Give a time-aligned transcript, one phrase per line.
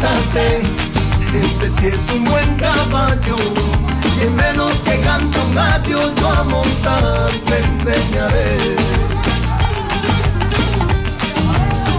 [0.00, 0.62] montate,
[1.34, 3.36] este sí es un buen caballo.
[4.18, 8.76] Y en menos que canto un gallo, yo a montar te enseñaré.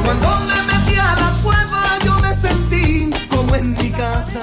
[0.06, 4.42] Cuando me metí a la cueva, yo me sentí como en mi casa.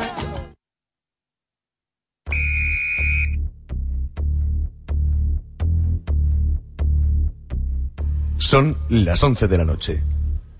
[8.36, 10.02] Son las 11 de la noche.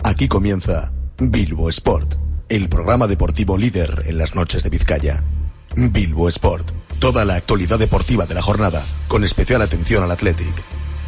[0.05, 2.17] Aquí comienza Bilbo Sport,
[2.49, 5.23] el programa deportivo líder en las noches de Vizcaya.
[5.77, 10.55] Bilbo Sport, toda la actualidad deportiva de la jornada, con especial atención al Athletic.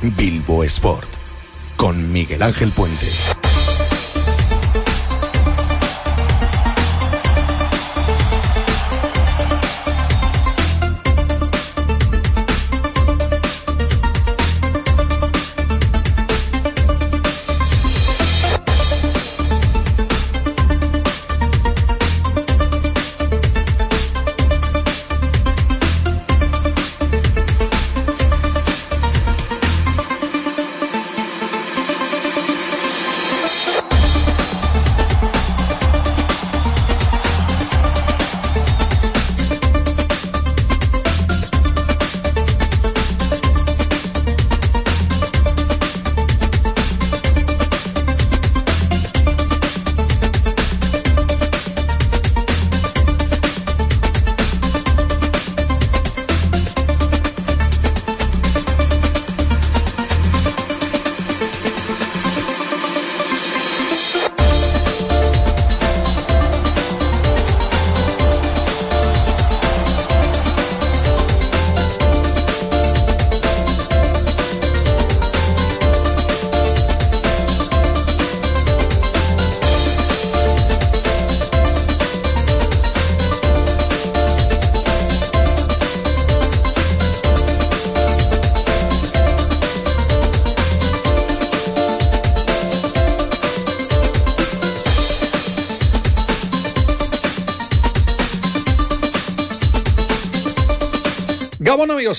[0.02, 1.08] Bilbo Sport,
[1.76, 3.06] con Miguel Ángel Puente.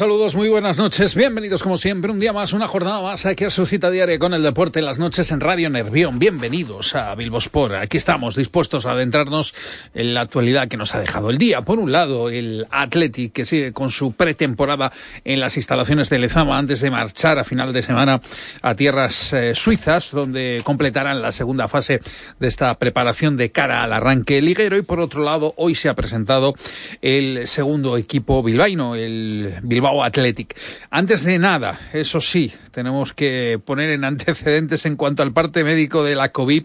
[0.02, 3.52] Saludos, muy buenas noches, bienvenidos como siempre, un día más, una jornada más aquí a
[3.52, 6.18] su cita diaria con el deporte las noches en Radio Nervión.
[6.18, 9.54] Bienvenidos a Bilbosport, aquí estamos dispuestos a adentrarnos
[9.94, 11.62] en la actualidad que nos ha dejado el día.
[11.62, 14.92] Por un lado, el Athletic que sigue con su pretemporada
[15.26, 18.22] en las instalaciones de Lezama antes de marchar a final de semana
[18.62, 22.00] a tierras eh, suizas, donde completarán la segunda fase
[22.40, 24.78] de esta preparación de cara al arranque liguero.
[24.78, 26.54] Y por otro lado, hoy se ha presentado
[27.02, 30.58] el segundo equipo bilbaíno, el Bilbao Athletic.
[30.90, 36.04] Antes de nada, eso sí, tenemos que poner en antecedentes en cuanto al parte médico
[36.04, 36.64] de la COVID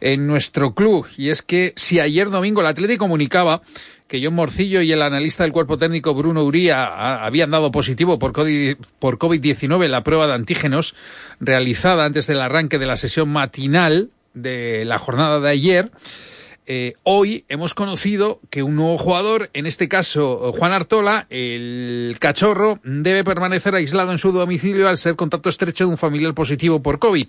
[0.00, 1.06] en nuestro club.
[1.16, 3.60] Y es que si ayer domingo el Athletic comunicaba
[4.08, 8.32] que John Morcillo y el analista del cuerpo técnico Bruno Uría habían dado positivo por
[8.32, 10.94] COVID-19 en la prueba de antígenos
[11.40, 15.90] realizada antes del arranque de la sesión matinal de la jornada de ayer.
[16.68, 22.80] Eh, hoy hemos conocido que un nuevo jugador, en este caso Juan Artola, el cachorro,
[22.82, 26.98] debe permanecer aislado en su domicilio al ser contacto estrecho de un familiar positivo por
[26.98, 27.28] COVID.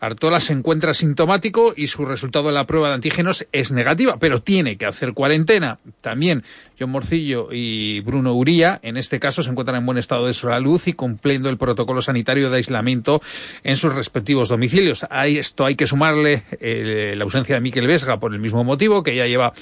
[0.00, 4.40] Artola se encuentra sintomático y su resultado en la prueba de antígenos es negativa, pero
[4.40, 5.78] tiene que hacer cuarentena.
[6.00, 6.42] También
[6.78, 10.80] John Morcillo y Bruno Uría, en este caso, se encuentran en buen estado de salud
[10.86, 13.20] y cumpliendo el protocolo sanitario de aislamiento
[13.62, 15.06] en sus respectivos domicilios.
[15.10, 19.02] A esto hay que sumarle eh, la ausencia de Miquel Vesga por el mismo motivo,
[19.02, 19.52] que ya lleva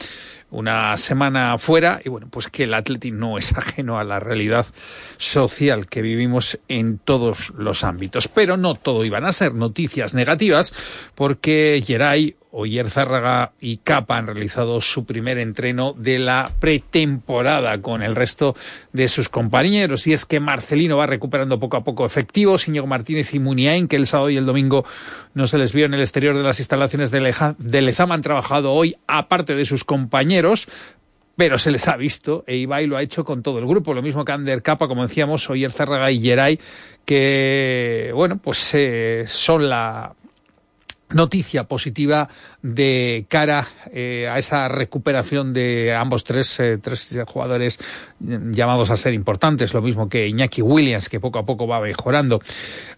[0.51, 4.67] una semana fuera y bueno, pues que el Athletic no es ajeno a la realidad
[5.17, 8.29] social que vivimos en todos los ámbitos.
[8.29, 10.73] Pero no todo iban a ser noticias negativas
[11.15, 18.03] porque Geray Oyer Zárraga y Capa han realizado su primer entreno de la pretemporada con
[18.03, 18.57] el resto
[18.93, 20.07] de sus compañeros.
[20.07, 22.67] Y es que Marcelino va recuperando poco a poco efectivos.
[22.67, 24.85] Íñigo Martínez y Muniain, que el sábado y el domingo
[25.35, 28.97] no se les vio en el exterior de las instalaciones de, Lezama, han trabajado hoy
[29.07, 30.69] aparte de sus compañeros
[31.37, 34.25] pero se les ha visto e lo ha hecho con todo el grupo, lo mismo
[34.25, 36.59] que Ander Capa, como decíamos, Oyer Zárraga y Geray,
[37.05, 40.17] que, bueno, pues eh, son la
[41.11, 42.29] noticia positiva
[42.63, 47.79] de cara eh, a esa recuperación de ambos tres, eh, tres jugadores
[48.21, 52.41] llamados a ser importantes, lo mismo que Iñaki Williams, que poco a poco va mejorando.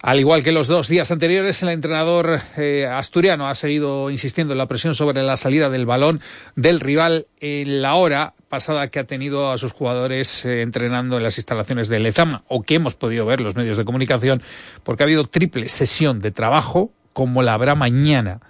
[0.02, 4.58] Al igual que los dos días anteriores, el entrenador eh, asturiano ha seguido insistiendo en
[4.58, 6.20] la presión sobre la salida del balón
[6.56, 11.38] del rival en la hora pasada que ha tenido a sus jugadores entrenando en las
[11.38, 14.42] instalaciones de Lezama, o que hemos podido ver los medios de comunicación,
[14.82, 18.40] porque ha habido triple sesión de trabajo como la habrá mañana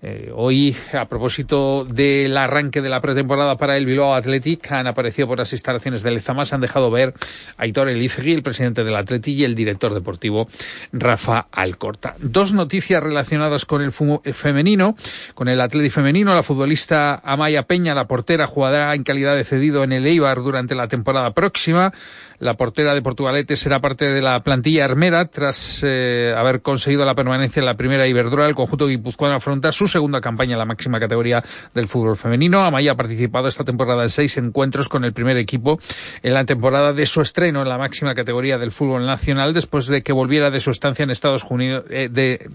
[0.00, 5.26] Eh, hoy, a propósito del arranque de la pretemporada para el Bilbao Athletic, han aparecido
[5.26, 7.14] por las instalaciones del Lezama, han dejado ver
[7.56, 10.46] Aitor Elizegui, el presidente del Athletic, y el director deportivo
[10.92, 12.14] Rafa Alcorta.
[12.20, 14.94] Dos noticias relacionadas con el femenino,
[15.34, 16.32] con el Athletic femenino.
[16.32, 20.76] La futbolista Amaya Peña, la portera, jugará en calidad de cedido en el Eibar durante
[20.76, 21.92] la temporada próxima.
[22.40, 27.16] La portera de Portugalete será parte de la plantilla armera tras eh, haber conseguido la
[27.16, 28.46] permanencia en la primera Iberdrola.
[28.48, 31.44] El conjunto guipuzcoano afronta su segunda campaña en la máxima categoría
[31.74, 32.60] del fútbol femenino.
[32.60, 35.80] Amaya ha participado esta temporada en seis encuentros con el primer equipo
[36.22, 40.04] en la temporada de su estreno en la máxima categoría del fútbol nacional después de
[40.04, 42.48] que volviera de su estancia en Estados Unidos, eh, de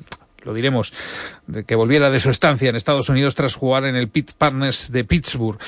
[0.44, 0.94] lo diremos,
[1.48, 4.92] de que volviera de su estancia en Estados Unidos tras jugar en el Pitt Partners
[4.92, 5.60] de Pittsburgh.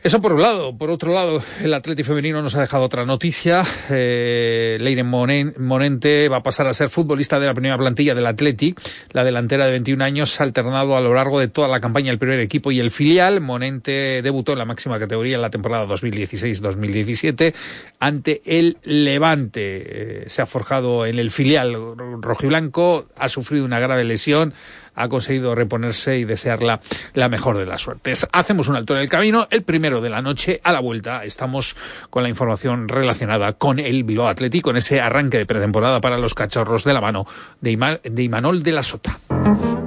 [0.00, 0.78] Eso por un lado.
[0.78, 3.64] Por otro lado, el Atleti femenino nos ha dejado otra noticia.
[3.90, 8.76] Eh, Leire Monente va a pasar a ser futbolista de la primera plantilla del Atleti.
[9.10, 12.18] La delantera de 21 años ha alternado a lo largo de toda la campaña el
[12.20, 13.40] primer equipo y el filial.
[13.40, 17.52] Monente debutó en la máxima categoría en la temporada 2016-2017
[17.98, 20.22] ante el Levante.
[20.22, 21.76] Eh, se ha forjado en el filial
[22.20, 24.54] rojiblanco, ha sufrido una grave lesión
[24.98, 26.80] ha conseguido reponerse y desearla
[27.14, 28.26] la mejor de las suertes.
[28.32, 31.76] Hacemos un alto en el camino, el primero de la noche, a la vuelta estamos
[32.10, 36.34] con la información relacionada con el Bilbao Atlético, en ese arranque de pretemporada para los
[36.34, 37.26] cachorros de la mano
[37.60, 39.18] de, de Imanol de la Sota.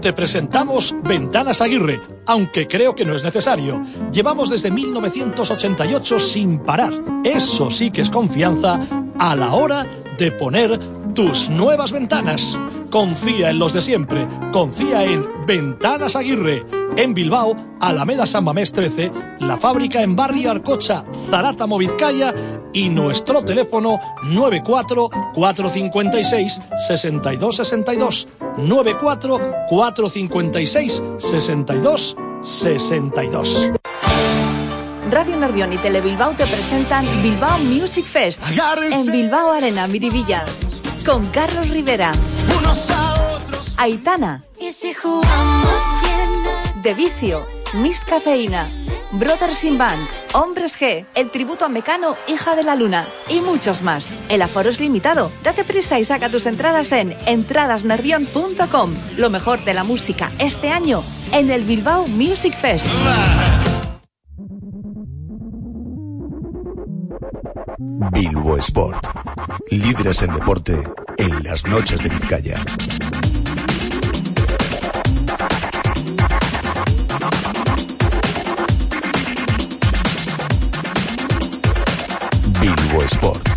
[0.01, 3.83] Te presentamos Ventanas Aguirre, aunque creo que no es necesario.
[4.11, 6.91] Llevamos desde 1988 sin parar.
[7.23, 8.79] Eso sí que es confianza
[9.19, 9.85] a la hora
[10.17, 10.79] de poner
[11.13, 12.59] tus nuevas ventanas.
[12.89, 14.27] Confía en los de siempre.
[14.51, 16.65] Confía en Ventanas Aguirre.
[16.95, 22.33] En Bilbao, Alameda San Mamés 13, la fábrica en Barrio Arcocha, Zarata Vizcaya
[22.73, 28.27] y nuestro teléfono 94 456 6262
[28.57, 33.71] 94 456 62 62.
[35.09, 38.41] Radio Nervión y Telebilbao te presentan Bilbao Music Fest
[38.91, 40.43] en Bilbao Arena Miribilla
[41.06, 42.12] con Carlos Rivera,
[43.77, 44.44] Aitana,
[46.83, 47.44] De Vicio,
[47.75, 48.65] Miss Cafeína,
[49.13, 53.81] Brothers in Band, Hombres G, El Tributo a Mecano, Hija de la Luna y muchos
[53.81, 54.13] más.
[54.30, 55.31] El aforo es limitado.
[55.44, 58.94] Date prisa y saca tus entradas en entradasnervión.com.
[59.18, 62.86] Lo mejor de la música este año en el Bilbao Music Fest.
[68.12, 69.07] Bilbo Sport.
[69.69, 70.83] Líderes en deporte
[71.17, 72.63] en las noches de Vizcaya.
[82.59, 83.49] Bilbo Sport.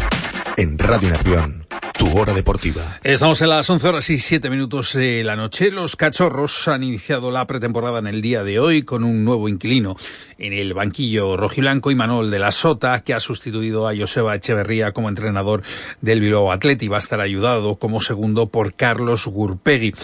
[0.56, 1.63] En Radio Nervión
[2.04, 2.82] tu hora deportiva.
[3.02, 5.70] Estamos en las 11 horas y 7 minutos de la noche.
[5.70, 9.96] Los cachorros han iniciado la pretemporada en el día de hoy con un nuevo inquilino
[10.36, 14.92] en el banquillo rojiblanco y Manuel de la Sota, que ha sustituido a Joseba Echeverría
[14.92, 15.62] como entrenador
[16.02, 16.88] del Bilbao Atleti.
[16.88, 19.94] Va a estar ayudado como segundo por Carlos Gurpegui.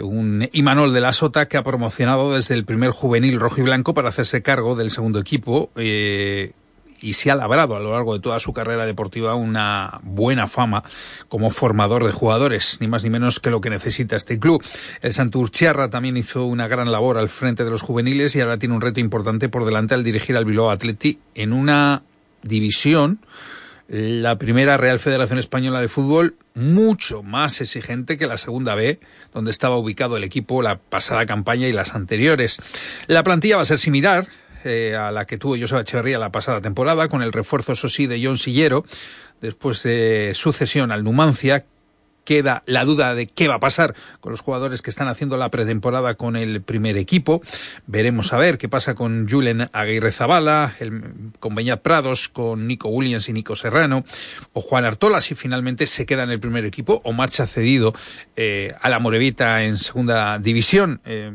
[0.00, 4.42] Un Imanol de la Sota que ha promocionado desde el primer juvenil rojiblanco para hacerse
[4.42, 5.70] cargo del segundo equipo.
[5.76, 6.52] Eh,
[7.04, 10.82] y se ha labrado a lo largo de toda su carrera deportiva una buena fama
[11.28, 14.64] como formador de jugadores, ni más ni menos que lo que necesita este club.
[15.02, 18.74] El Santurciarra también hizo una gran labor al frente de los juveniles y ahora tiene
[18.74, 22.02] un reto importante por delante al dirigir al Bilbao Atleti en una
[22.42, 23.20] división
[23.86, 28.98] la primera Real Federación Española de Fútbol mucho más exigente que la segunda B,
[29.34, 32.58] donde estaba ubicado el equipo la pasada campaña y las anteriores.
[33.08, 34.26] La plantilla va a ser similar,
[34.64, 38.06] eh, a la que tuvo Joseba Echeverría la pasada temporada, con el refuerzo, eso sí,
[38.06, 38.84] de John Sillero,
[39.40, 41.64] después de sucesión al Numancia,
[42.24, 45.50] queda la duda de qué va a pasar con los jugadores que están haciendo la
[45.50, 47.40] pretemporada con el primer equipo.
[47.86, 50.74] Veremos a ver qué pasa con Julen Aguirre Zabala,
[51.38, 54.04] con Beñat Prados, con Nico Williams y Nico Serrano,
[54.52, 57.94] o Juan Artola si finalmente se queda en el primer equipo o marcha cedido
[58.36, 61.00] eh, a la Morevita en segunda división.
[61.04, 61.30] Eh,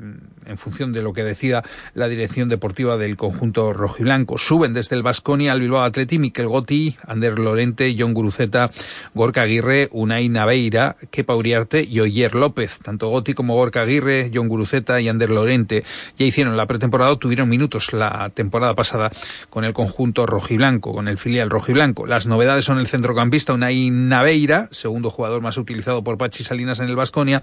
[0.46, 4.38] en función de lo que decida la dirección deportiva del conjunto rojiblanco.
[4.38, 8.70] Suben desde el Vasconia al Bilbao Atleti Miquel Gotti, Ander Lorente, John Guruceta,
[9.14, 12.80] Gorka Aguirre, Unai Naveira, Kepa Uriarte y Oyer López.
[12.80, 15.84] Tanto Gotti como Gorka Aguirre, John Guruceta y Ander Lorente
[16.18, 19.10] ya hicieron la pretemporada, tuvieron minutos la temporada pasada
[19.50, 22.06] con el conjunto rojiblanco, con el filial rojiblanco.
[22.06, 26.88] Las novedades son el centrocampista Unai Naveira, segundo jugador más utilizado por Pachi Salinas en
[26.88, 27.42] el Vasconia,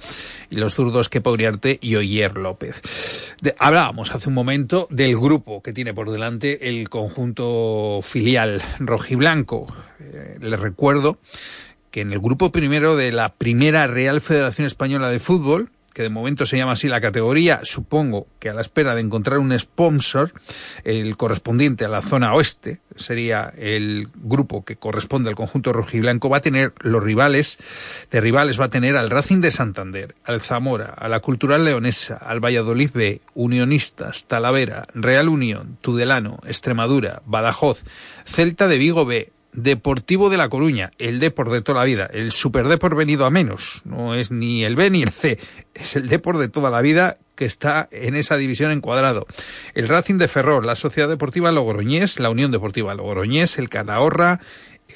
[0.50, 2.82] y los zurdos Kepa Uriarte y Oyer López
[3.58, 9.66] hablábamos hace un momento del grupo que tiene por delante el conjunto filial rojiblanco.
[10.00, 11.18] Eh, les recuerdo
[11.90, 16.10] que en el grupo primero de la primera Real Federación Española de Fútbol, que de
[16.10, 20.30] momento se llama así la categoría, supongo que a la espera de encontrar un sponsor,
[20.84, 26.36] el correspondiente a la zona oeste, sería el grupo que corresponde al conjunto rojiblanco, va
[26.36, 27.56] a tener los rivales,
[28.10, 32.16] de rivales va a tener al Racing de Santander, al Zamora, a la Cultural Leonesa,
[32.16, 37.84] al Valladolid B, Unionistas, Talavera, Real Unión, Tudelano, Extremadura, Badajoz,
[38.26, 42.30] Celta de Vigo B, Deportivo de La Coruña, el Depor de toda la vida, el
[42.30, 45.38] Super Depor venido a menos, no es ni el B ni el C,
[45.74, 49.26] es el Depor de toda la vida que está en esa división encuadrado.
[49.74, 54.40] El Racing de Ferrol, la Sociedad Deportiva Logroñés, la Unión Deportiva Logroñés, el Calahorra,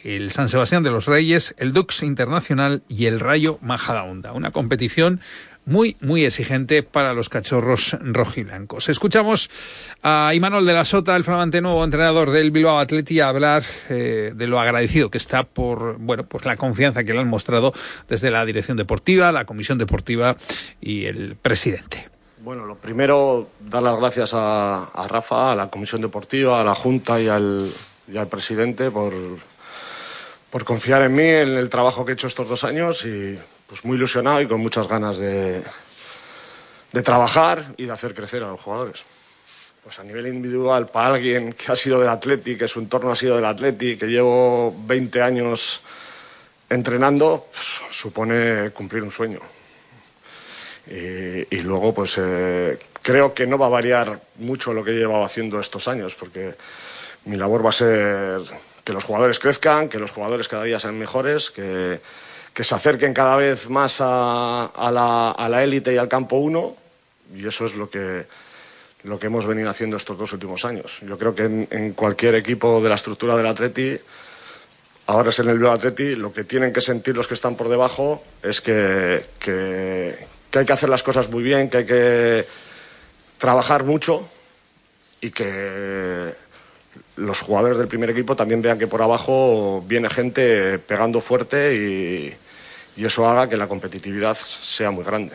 [0.05, 4.33] el San Sebastián de los Reyes, el Dux Internacional y el Rayo Majadahonda.
[4.33, 5.21] Una competición
[5.71, 8.89] muy, muy exigente para los cachorros rojiblancos.
[8.89, 9.51] Escuchamos
[10.03, 14.47] a Imanol de la Sota, el flamante nuevo entrenador del Bilbao Atleti, hablar eh, de
[14.49, 17.73] lo agradecido que está por, bueno, por la confianza que le han mostrado
[18.09, 20.35] desde la dirección deportiva, la comisión deportiva
[20.81, 22.09] y el presidente.
[22.43, 26.75] Bueno, lo primero, dar las gracias a, a Rafa, a la comisión deportiva, a la
[26.75, 27.71] Junta y al,
[28.13, 29.13] y al presidente por,
[30.51, 33.39] por confiar en mí, en el trabajo que he hecho estos dos años y
[33.71, 35.63] pues muy ilusionado y con muchas ganas de,
[36.93, 39.05] de trabajar y de hacer crecer a los jugadores.
[39.85, 43.17] Pues a nivel individual, para alguien que ha sido del Atleti, que su entorno ha
[43.17, 45.83] sido del Atleti, que llevo 20 años
[46.69, 49.39] entrenando, pues, supone cumplir un sueño.
[50.89, 54.95] Y, y luego, pues eh, creo que no va a variar mucho lo que he
[54.95, 56.57] llevado haciendo estos años, porque
[57.27, 58.41] mi labor va a ser
[58.83, 62.01] que los jugadores crezcan, que los jugadores cada día sean mejores, que,
[62.61, 66.77] que se acerquen cada vez más a, la, a la élite y al campo 1
[67.35, 68.27] y eso es lo que,
[69.05, 70.99] lo que hemos venido haciendo estos dos últimos años.
[71.01, 73.99] Yo creo que en, cualquier equipo de la estructura del Atleti,
[75.07, 77.71] ahora es en el Bilbao Atleti, lo que tienen que sentir los que están por
[77.71, 80.19] debajo es que, que
[80.53, 82.47] hay que hacer las cosas muy bien, que hay que
[83.39, 84.29] trabajar mucho
[85.23, 86.35] y que
[87.17, 92.37] los jugadores del primer equipo también vean que por abajo viene gente pegando fuerte y,
[93.01, 95.33] y eso haga que la competitividad sea muy grande.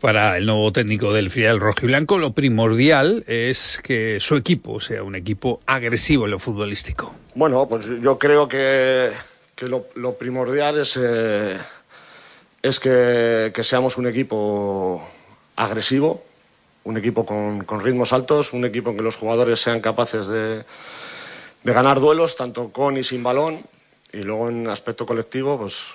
[0.00, 5.16] Para el nuevo técnico del filial rojiblanco, lo primordial es que su equipo sea un
[5.16, 7.12] equipo agresivo en lo futbolístico.
[7.34, 9.10] Bueno, pues yo creo que,
[9.56, 11.58] que lo, lo, primordial es, eh,
[12.62, 15.02] es que, que, seamos un equipo
[15.56, 16.22] agresivo,
[16.84, 20.62] un equipo con, con, ritmos altos, un equipo en que los jugadores sean capaces de,
[21.64, 23.64] de ganar duelos, tanto con y sin balón,
[24.12, 25.94] y luego en aspecto colectivo, pues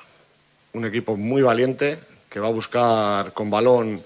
[0.74, 2.00] un equipo muy valiente,
[2.30, 4.02] que va a buscar con balón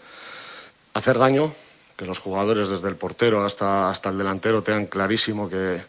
[0.94, 1.54] hacer daño,
[1.96, 5.82] que los jugadores desde el portero hasta, hasta el delantero tengan clarísimo que,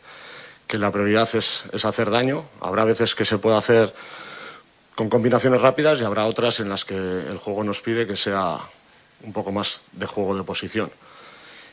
[0.66, 2.44] que la prioridad es, es, hacer daño.
[2.60, 3.92] Habrá veces que se pueda hacer
[4.94, 8.58] con combinaciones rápidas y habrá otras en las que el juego nos pide que sea
[9.24, 10.90] un poco más de juego de posición.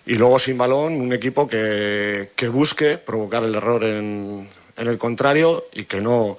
[0.05, 4.97] Y luego sin balón, un equipo que, que busque provocar el error en, en el
[4.97, 6.37] contrario y que no,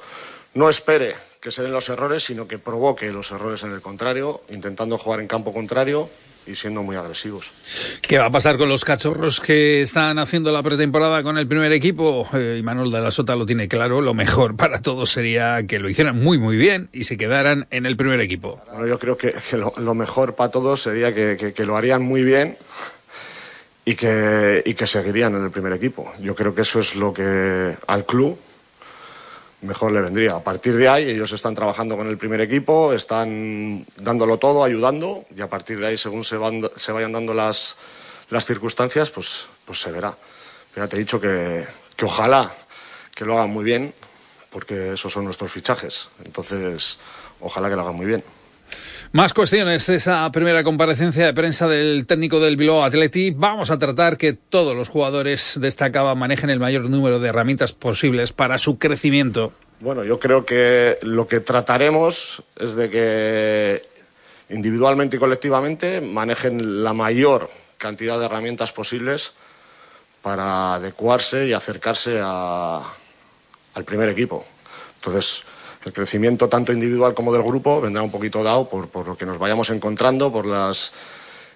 [0.55, 1.15] no espere
[1.45, 5.21] que se den los errores, sino que provoque los errores en el contrario, intentando jugar
[5.21, 6.09] en campo contrario
[6.47, 7.53] y siendo muy agresivos.
[8.01, 11.71] ¿Qué va a pasar con los cachorros que están haciendo la pretemporada con el primer
[11.73, 12.27] equipo?
[12.33, 15.91] Eh, Manuel de la Sota lo tiene claro, lo mejor para todos sería que lo
[15.91, 18.63] hicieran muy muy bien y se quedaran en el primer equipo.
[18.71, 21.77] Bueno, yo creo que, que lo, lo, mejor para todos sería que, que, que, lo
[21.77, 22.57] harían muy bien
[23.85, 26.11] y que, y que seguirían en el primer equipo.
[26.21, 28.39] Yo creo que eso es lo que al club
[29.65, 30.33] mejor le vendría.
[30.37, 35.25] A partir de ahí ellos están trabajando con el primer equipo, están dándolo todo, ayudando
[35.37, 37.77] y a partir de ahí según se, van, se vayan dando las,
[38.31, 40.17] las circunstancias, pues, pues se verá.
[40.77, 41.67] Ya te he dicho que,
[41.97, 42.53] que ojalá
[43.15, 43.95] que lo hagan muy bien
[44.51, 46.09] porque esos son nuestros fichajes.
[46.25, 46.99] Entonces,
[47.41, 48.25] ojalá que lo hagan muy bien.
[49.15, 53.31] Más cuestiones, esa primera comparecencia de prensa del técnico del Bilbao Atleti.
[53.31, 55.69] Vamos a tratar que todos los jugadores de
[56.17, 59.53] manejen el mayor número de herramientas posibles para su crecimiento.
[59.79, 63.83] Bueno, yo creo que lo que trataremos es de que
[64.49, 69.33] individualmente y colectivamente manejen la mayor cantidad de herramientas posibles
[70.23, 72.83] para adecuarse y acercarse a,
[73.75, 74.45] al primer equipo.
[74.97, 75.45] Entonces,
[75.85, 79.39] el crecimiento tanto individual como del grupo vendrá un poquito dado por, lo que nos
[79.39, 80.93] vayamos encontrando, por las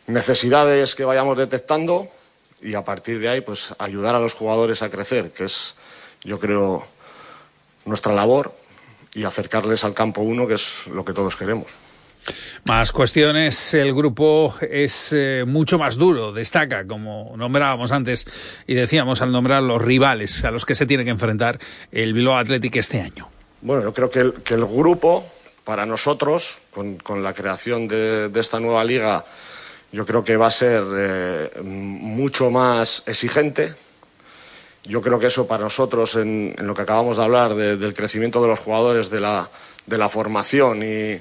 [0.06, 2.08] necesidades que vayamos detectando
[2.60, 5.74] y a partir de ahí pues ayudar a los jugadores a crecer, que es
[6.24, 6.84] yo creo
[7.84, 8.52] nuestra labor
[9.14, 11.68] y acercarles al campo uno, que es lo que todos queremos.
[12.66, 18.26] Más cuestiones, el grupo es eh, mucho más duro, destaca, como nombrábamos antes
[18.66, 21.58] y decíamos al nombrar los rivales a los que se tiene que enfrentar
[21.90, 23.28] el Bilbao Athletic este año.
[23.60, 25.26] Bueno, yo creo que el, grupo,
[25.64, 29.24] para nosotros, con, la creación de, esta nueva liga,
[29.90, 33.74] yo creo que va a ser eh, mucho más exigente.
[34.84, 38.48] Yo creo que eso para nosotros, en, lo que acabamos de hablar, del crecimiento de
[38.48, 39.50] los jugadores, de la,
[39.86, 41.20] de la formación, y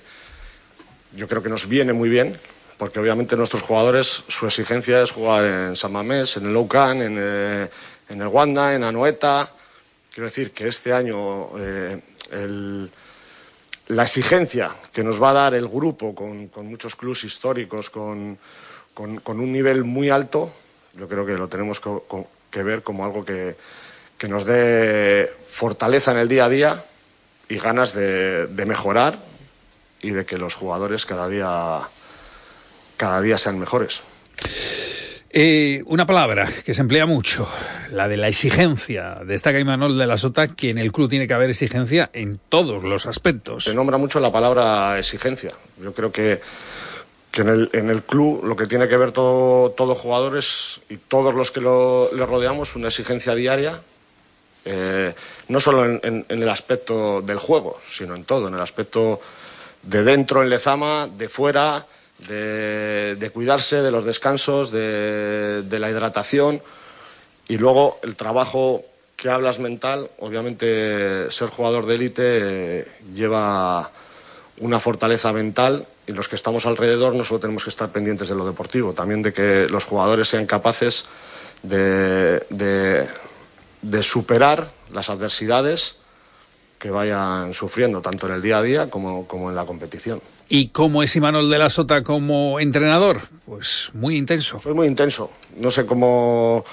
[1.17, 2.37] yo creo que nos viene muy bien,
[2.77, 7.17] porque obviamente nuestros jugadores, su exigencia es jugar en San Mamés, en el Loucan, en,
[7.19, 7.67] eh,
[8.09, 9.49] en el Wanda, en Anoeta.
[10.13, 11.99] Quiero decir que este año eh,
[12.31, 18.37] la exigencia que nos va a dar el grupo con, muchos clubes históricos, con,
[18.95, 20.51] un nivel muy alto,
[20.95, 23.55] yo creo que lo tenemos que, ver como algo que,
[24.27, 26.83] nos dé fortaleza en el día a día
[27.49, 29.17] y ganas de, mejorar
[30.01, 31.81] y de que los jugadores cada día,
[32.97, 34.03] cada día sean mejores.
[35.39, 37.47] Eh, una palabra que se emplea mucho,
[37.91, 39.19] la de la exigencia.
[39.23, 42.81] Destaca Imanol de la Sota que en el club tiene que haber exigencia en todos
[42.81, 43.65] los aspectos.
[43.65, 45.51] Se nombra mucho la palabra exigencia.
[45.79, 46.41] Yo creo que,
[47.35, 51.61] en, el, club lo que tiene que ver todo, todos jugadores y todos los que
[51.61, 53.79] lo, le rodeamos, una exigencia diaria,
[54.65, 55.13] eh,
[55.49, 59.21] no solo en, el aspecto del juego, sino en todo, en el aspecto
[59.83, 61.85] de dentro en Lezama, de fuera
[62.19, 66.61] de, cuidarse, de los descansos, de, la hidratación
[67.47, 68.83] y luego el trabajo
[69.15, 70.09] que hablas mental.
[70.19, 73.89] Obviamente ser jugador de élite eh, lleva
[74.59, 78.35] una fortaleza mental y los que estamos alrededor no solo tenemos que estar pendientes de
[78.35, 81.05] lo deportivo, también de que los jugadores sean capaces
[81.63, 82.39] de,
[83.81, 85.97] de superar las adversidades
[86.79, 90.21] que vayan sufriendo tanto en el día a día como, como en la competición.
[90.49, 93.21] ¿Y cómo es Imanol de la Sota como entrenador?
[93.45, 94.61] Pues muy intenso.
[94.61, 95.31] Soy muy intenso.
[95.57, 96.63] No sé cómo.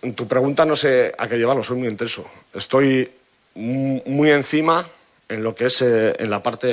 [0.00, 2.26] En tu pregunta no sé a qué llevarlo, soy muy intenso.
[2.54, 3.10] Estoy
[3.54, 4.86] muy encima
[5.28, 6.66] en lo que es eh, en la parte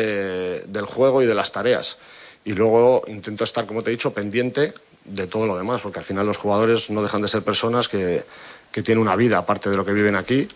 [0.66, 1.98] del juego y de las tareas.
[2.46, 6.06] Y luego intento estar, como te he dicho, pendiente de todo lo demás, porque al
[6.06, 8.24] final los jugadores no dejan de ser personas que,
[8.72, 10.48] que tienen una vida aparte de lo que viven aquí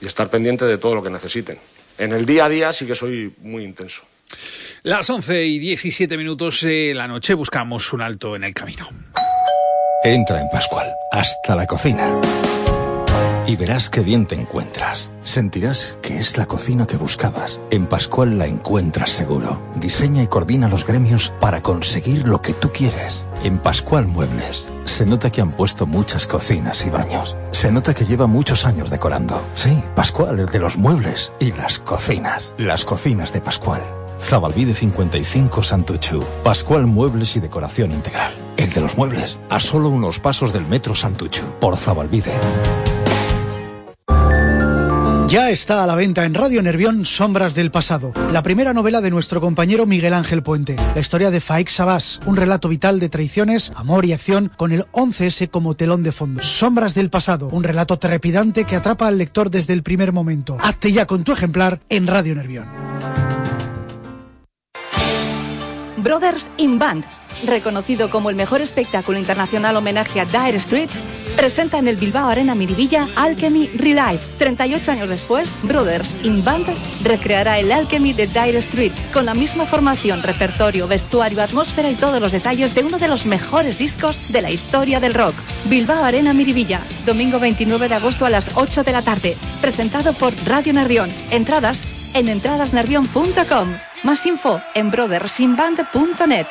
[0.00, 1.58] y estar pendiente de todo lo que necesiten.
[1.98, 4.02] En el día a día sí que soy muy intenso.
[4.82, 8.88] Las 11 y 17 minutos de la noche buscamos un alto en el camino.
[10.02, 12.10] Entra en Pascual, hasta la cocina.
[13.46, 15.10] Y verás qué bien te encuentras.
[15.22, 17.60] Sentirás que es la cocina que buscabas.
[17.70, 19.60] En Pascual la encuentras seguro.
[19.74, 23.26] Diseña y coordina los gremios para conseguir lo que tú quieres.
[23.44, 27.36] En Pascual Muebles se nota que han puesto muchas cocinas y baños.
[27.50, 29.42] Se nota que lleva muchos años decorando.
[29.56, 32.54] Sí, Pascual, el de los muebles y las cocinas.
[32.56, 33.82] Las cocinas de Pascual.
[34.20, 36.24] Zabalvide 55 Santuchu.
[36.44, 38.32] Pascual Muebles y Decoración Integral.
[38.56, 39.38] El de los muebles.
[39.48, 41.42] A solo unos pasos del metro Santuchu.
[41.60, 42.32] Por Zabalvide.
[45.30, 49.12] Ya está a la venta en Radio Nervión Sombras del Pasado, la primera novela de
[49.12, 50.74] nuestro compañero Miguel Ángel Puente.
[50.92, 54.86] La historia de Faik Sabas, un relato vital de traiciones, amor y acción con el
[54.86, 56.42] 11S como telón de fondo.
[56.42, 60.56] Sombras del Pasado, un relato trepidante que atrapa al lector desde el primer momento.
[60.60, 62.66] Hazte ya con tu ejemplar en Radio Nervión.
[66.02, 67.04] Brothers in Band,
[67.46, 70.98] reconocido como el mejor espectáculo internacional homenaje a Dire Streets,
[71.36, 74.20] presenta en el Bilbao Arena Miribilla Alchemy Relive.
[74.38, 76.66] 38 años después, Brothers in Band
[77.04, 82.20] recreará el Alchemy de Dire Streets con la misma formación, repertorio, vestuario, atmósfera y todos
[82.20, 85.34] los detalles de uno de los mejores discos de la historia del rock.
[85.66, 89.36] Bilbao Arena Miribilla, domingo 29 de agosto a las 8 de la tarde.
[89.60, 91.08] Presentado por Radio Nervión.
[91.30, 91.82] Entradas
[92.14, 93.89] en entradasnervión.com.
[94.02, 96.46] Más info en brothersinband.net.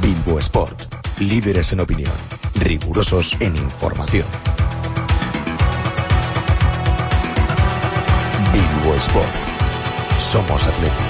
[0.00, 0.94] Bilbo Sport.
[1.18, 2.12] Líderes en opinión.
[2.54, 4.26] Rigurosos en información.
[8.52, 9.34] Bilbo Sport.
[10.20, 11.07] Somos atletas.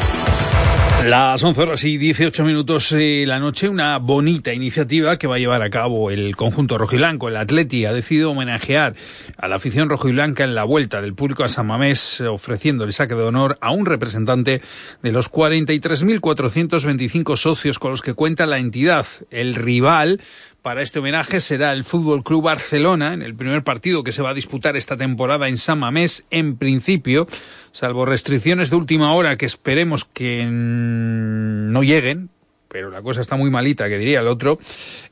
[1.04, 5.38] Las 11 horas y 18 minutos de la noche, una bonita iniciativa que va a
[5.38, 7.28] llevar a cabo el conjunto rojiblanco.
[7.28, 8.94] El Atleti ha decidido homenajear
[9.36, 13.14] a la afición rojiblanca en la vuelta del público a San Mamés, ofreciendo el saque
[13.14, 14.60] de honor a un representante
[15.00, 19.06] de los 43.425 socios con los que cuenta la entidad.
[19.30, 20.20] El rival
[20.62, 24.30] para este homenaje será el Fútbol Club Barcelona en el primer partido que se va
[24.30, 26.26] a disputar esta temporada en San Mamés.
[26.30, 27.26] En principio,
[27.72, 32.30] salvo restricciones de última hora que esperemos que no lleguen,
[32.68, 34.58] pero la cosa está muy malita, que diría el otro,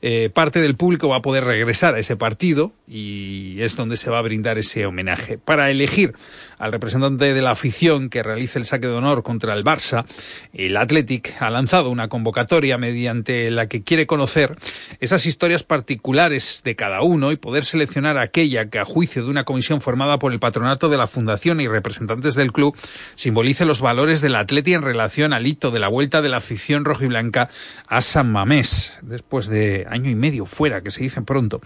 [0.01, 4.09] eh, parte del público va a poder regresar a ese partido y es donde se
[4.09, 5.37] va a brindar ese homenaje.
[5.37, 6.13] Para elegir
[6.57, 10.05] al representante de la afición que realice el saque de honor contra el Barça,
[10.53, 14.55] el Athletic ha lanzado una convocatoria mediante la que quiere conocer
[14.99, 19.43] esas historias particulares de cada uno y poder seleccionar aquella que a juicio de una
[19.43, 22.75] comisión formada por el patronato de la fundación y representantes del club
[23.15, 26.85] simbolice los valores del Athletic en relación al hito de la vuelta de la afición
[26.85, 27.49] rojiblanca
[27.87, 31.61] a San Mamés, después de año y medio fuera, que se dice pronto.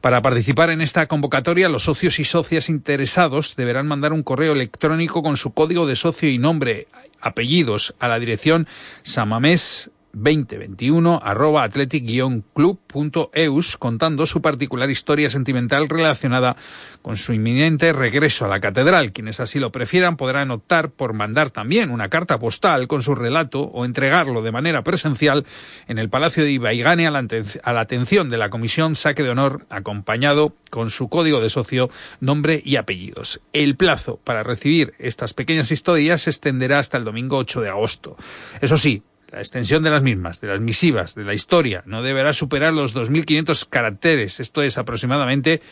[0.00, 5.22] Para participar en esta convocatoria, los socios y socias interesados deberán mandar un correo electrónico
[5.22, 6.88] con su código de socio y nombre,
[7.20, 8.66] apellidos a la dirección
[9.02, 16.56] samamés 2021 arroba athletic-club.eus contando su particular historia sentimental relacionada
[17.00, 19.12] con su inminente regreso a la catedral.
[19.12, 23.62] Quienes así lo prefieran podrán optar por mandar también una carta postal con su relato
[23.62, 25.44] o entregarlo de manera presencial
[25.88, 30.54] en el Palacio de Ibaigane a la, atención de la Comisión Saque de Honor acompañado
[30.70, 33.40] con su código de socio, nombre y apellidos.
[33.52, 38.16] El plazo para recibir estas pequeñas historias se extenderá hasta el domingo 8 de agosto.
[38.60, 42.32] Eso sí, la extensión de las mismas, de las misivas, de la historia, no deberá
[42.32, 44.40] superar los 2.500 caracteres.
[44.40, 45.62] Esto es aproximadamente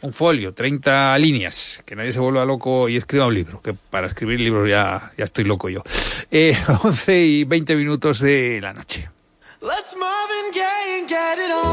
[0.00, 1.82] un folio, 30 líneas.
[1.86, 5.24] Que nadie se vuelva loco y escriba un libro, que para escribir libros ya, ya
[5.24, 5.82] estoy loco yo.
[6.30, 9.13] Eh, 11 y 20 minutos de la noche.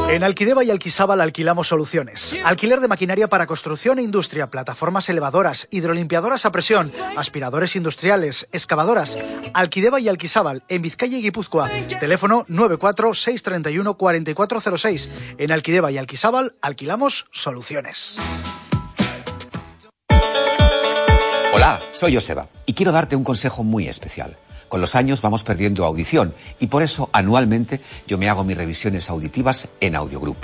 [0.08, 2.34] En Alquideba y Alquisábal alquilamos soluciones.
[2.42, 9.18] Alquiler de maquinaria para construcción e industria, plataformas elevadoras, hidrolimpiadoras a presión, aspiradores industriales, excavadoras.
[9.52, 11.68] Alquideba y Alquisábal, en Vizcaya y Guipúzcoa.
[12.00, 15.08] Teléfono 94631-4406.
[15.36, 18.16] En Alquideba y Alquisábal alquilamos soluciones.
[21.52, 24.34] Hola, soy Joseba y quiero darte un consejo muy especial.
[24.72, 29.10] Con los años vamos perdiendo audición y por eso anualmente yo me hago mis revisiones
[29.10, 30.38] auditivas en Audiogroup.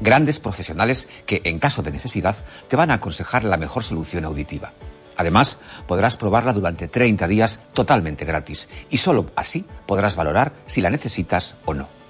[0.00, 2.36] Grandes profesionales que, en caso de necesidad,
[2.68, 4.72] te van a aconsejar la mejor solución auditiva.
[5.16, 10.88] Además, podrás probarla durante 30 días totalmente gratis y solo así podrás valorar si la
[10.88, 12.01] necesitas o no.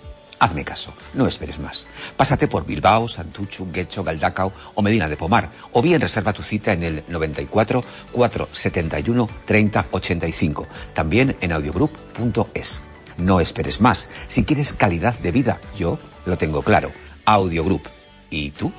[0.42, 1.86] Hazme caso, no esperes más.
[2.16, 6.72] Pásate por Bilbao, Santuchu, Guecho, Galdacao o Medina de Pomar, o bien reserva tu cita
[6.72, 12.80] en el 94 471 30 85, también en audiogroup.es.
[13.18, 14.08] No esperes más.
[14.26, 16.90] Si quieres calidad de vida, yo lo tengo claro.
[17.24, 17.86] Audiogroup.
[18.28, 18.72] ¿Y tú?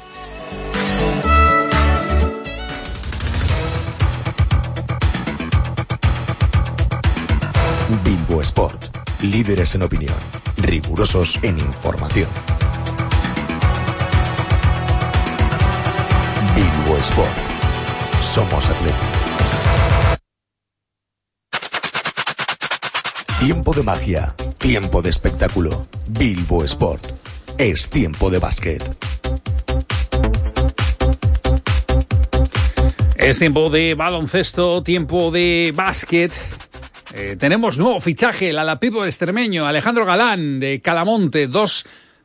[8.03, 9.02] Bilbo Sport.
[9.23, 12.29] Líderes en opinión rigurosos en información.
[16.55, 17.37] Bilbo Sport.
[18.21, 20.19] Somos atletas.
[23.39, 25.85] Tiempo de magia, tiempo de espectáculo.
[26.09, 27.05] Bilbo Sport.
[27.57, 28.83] Es tiempo de básquet.
[33.15, 36.31] Es tiempo de baloncesto, tiempo de básquet.
[37.15, 41.47] Eh, tenemos nuevo fichaje, el alapipo extremeño, Alejandro Galán de Calamonte,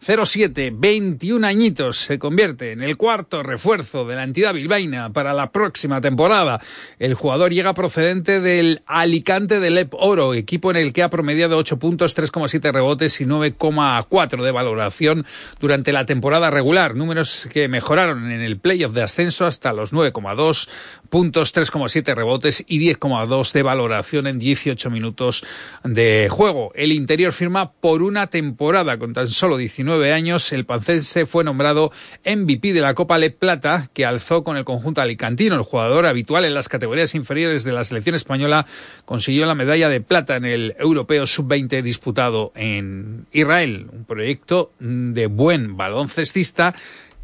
[0.00, 5.50] 207, 21 añitos, se convierte en el cuarto refuerzo de la entidad bilbaína para la
[5.50, 6.60] próxima temporada.
[7.00, 11.58] El jugador llega procedente del Alicante de Lep Oro, equipo en el que ha promediado
[11.58, 15.26] 8 puntos, 3,7 rebotes y 9,4 de valoración
[15.58, 20.68] durante la temporada regular, números que mejoraron en el playoff de ascenso hasta los 9,2
[21.10, 25.44] puntos, 3,7 rebotes y 10,2 de valoración en 18 minutos
[25.82, 26.70] de juego.
[26.76, 30.52] El interior firma por una temporada con tan solo 19 años.
[30.52, 31.90] El pancense fue nombrado
[32.24, 35.54] MVP de la Copa Le Plata que alzó con el conjunto alicantino.
[35.54, 38.66] El jugador habitual en las categorías inferiores de la selección española
[39.04, 43.86] consiguió la medalla de plata en el Europeo Sub-20 disputado en Israel.
[43.92, 46.74] Un proyecto de buen baloncestista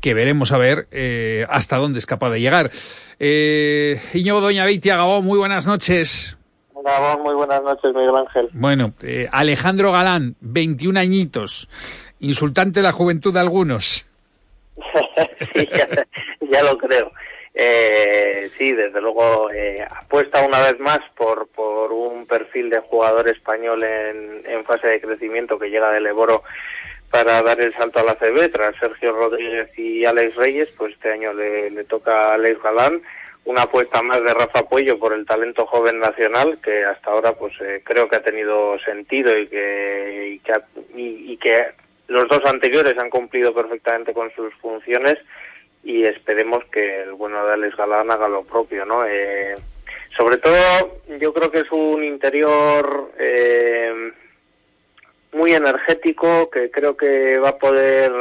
[0.00, 2.70] que veremos a ver eh, hasta dónde es capaz de llegar.
[3.18, 6.36] Eh, Iñigo Doña Beitia Gabón, muy buenas noches.
[6.84, 8.48] Gabón, muy buenas noches, Miguel Ángel.
[8.52, 11.70] Bueno, eh, Alejandro Galán, 21 añitos,
[12.20, 14.06] insultante la juventud de algunos.
[15.54, 15.68] sí,
[16.50, 17.12] ya, lo creo.
[17.54, 23.28] Eh, sí, desde luego eh, apuesta una vez más por, por un perfil de jugador
[23.28, 26.42] español en, en fase de crecimiento que llega del Eboro
[27.14, 31.12] para dar el salto a la CB tras Sergio Rodríguez y Alex Reyes, pues este
[31.12, 33.02] año le, toca a Alex Galán,
[33.44, 37.52] una apuesta más de Rafa Puello por el talento joven nacional que hasta ahora pues
[37.60, 40.52] eh, creo que ha tenido sentido y que y que,
[40.96, 41.66] y, que
[42.08, 45.16] los dos anteriores han cumplido perfectamente con sus funciones
[45.82, 49.04] y esperemos que el bueno de Alex Galán haga lo propio, ¿no?
[49.06, 49.54] Eh,
[50.16, 54.12] sobre todo yo creo que es un interior eh,
[55.32, 58.12] muy energético, que creo que va a poder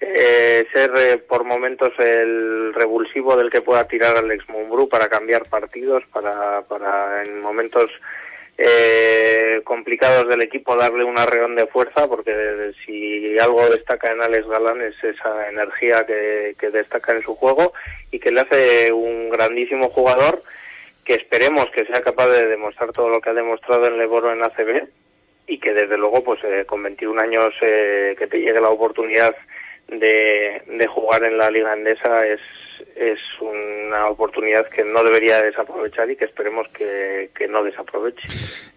[0.00, 5.48] eh, ser eh, por momentos el revulsivo del que pueda tirar Alex Mumbrú para cambiar
[5.48, 7.90] partidos, para, para en momentos
[8.58, 14.46] eh, complicados del equipo darle un arreón de fuerza, porque si algo destaca en Alex
[14.46, 17.72] Galán es esa energía que, que destaca en su juego
[18.10, 20.42] y que le hace un grandísimo jugador
[21.04, 24.42] que esperemos que sea capaz de demostrar todo lo que ha demostrado en Leboro en
[24.42, 24.88] ACB
[25.46, 29.34] y que desde luego pues eh, con 21 años eh, que te llegue la oportunidad
[29.86, 32.40] de, de jugar en la Liga Endesa es,
[32.96, 38.26] es una oportunidad que no debería desaprovechar y que esperemos que, que no desaproveche.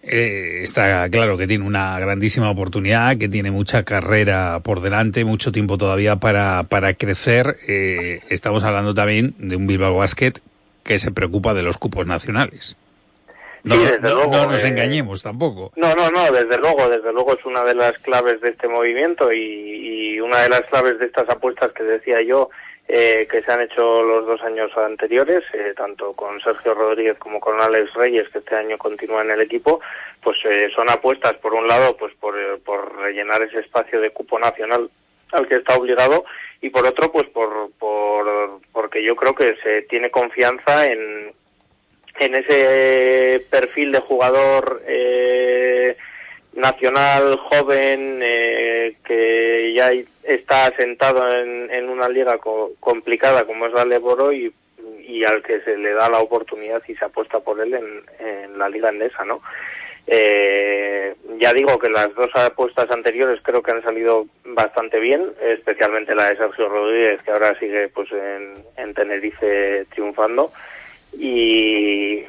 [0.04, 5.52] Eh, está claro que tiene una grandísima oportunidad, que tiene mucha carrera por delante, mucho
[5.52, 7.56] tiempo todavía para, para crecer.
[7.68, 10.34] Eh, estamos hablando también de un Bilbao Basket
[10.84, 12.76] que se preocupa de los cupos nacionales.
[13.62, 15.74] No, Sí, desde no- luego, no nos eh, engañemos tampoco.
[15.76, 19.34] No, no, no, desde luego, desde luego es una de las claves de este movimiento
[19.34, 22.50] y, y una de las claves de estas apuestas que decía yo
[22.92, 27.40] eh, que se han hecho los dos años anteriores, eh, tanto con Sergio Rodríguez como
[27.40, 29.80] con Alex Reyes, que este año continúa en el equipo,
[30.24, 34.10] pues eh, son apuestas, por un lado, pues por, eh, por rellenar ese espacio de
[34.10, 34.90] cupo nacional
[35.32, 36.26] al que está obligado
[36.62, 41.32] y por otro, pues por, por porque yo creo que se tiene confianza en,
[42.20, 45.96] en ese perfil de jugador eh,
[46.54, 49.92] nacional joven eh, que ya
[50.24, 54.52] está asentado en, en una liga co- complicada como es la Leboro y,
[55.08, 58.58] y al que se le da la oportunidad y se apuesta por él en, en
[58.58, 59.42] la liga endesa, ¿no?
[60.12, 66.16] Eh, ya digo que las dos apuestas anteriores creo que han salido bastante bien, especialmente
[66.16, 70.52] la de Sergio Rodríguez, que ahora sigue pues en, en Tenerife triunfando.
[71.14, 72.24] Y,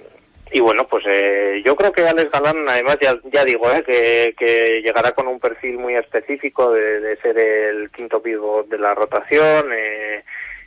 [0.53, 4.35] y bueno, pues eh, yo creo que Alex Galán, además, ya, ya digo, eh, que,
[4.39, 8.95] que llegará con un perfil muy específico de, de ser el quinto pivot de la
[8.95, 9.73] rotación.
[9.73, 10.25] Eh,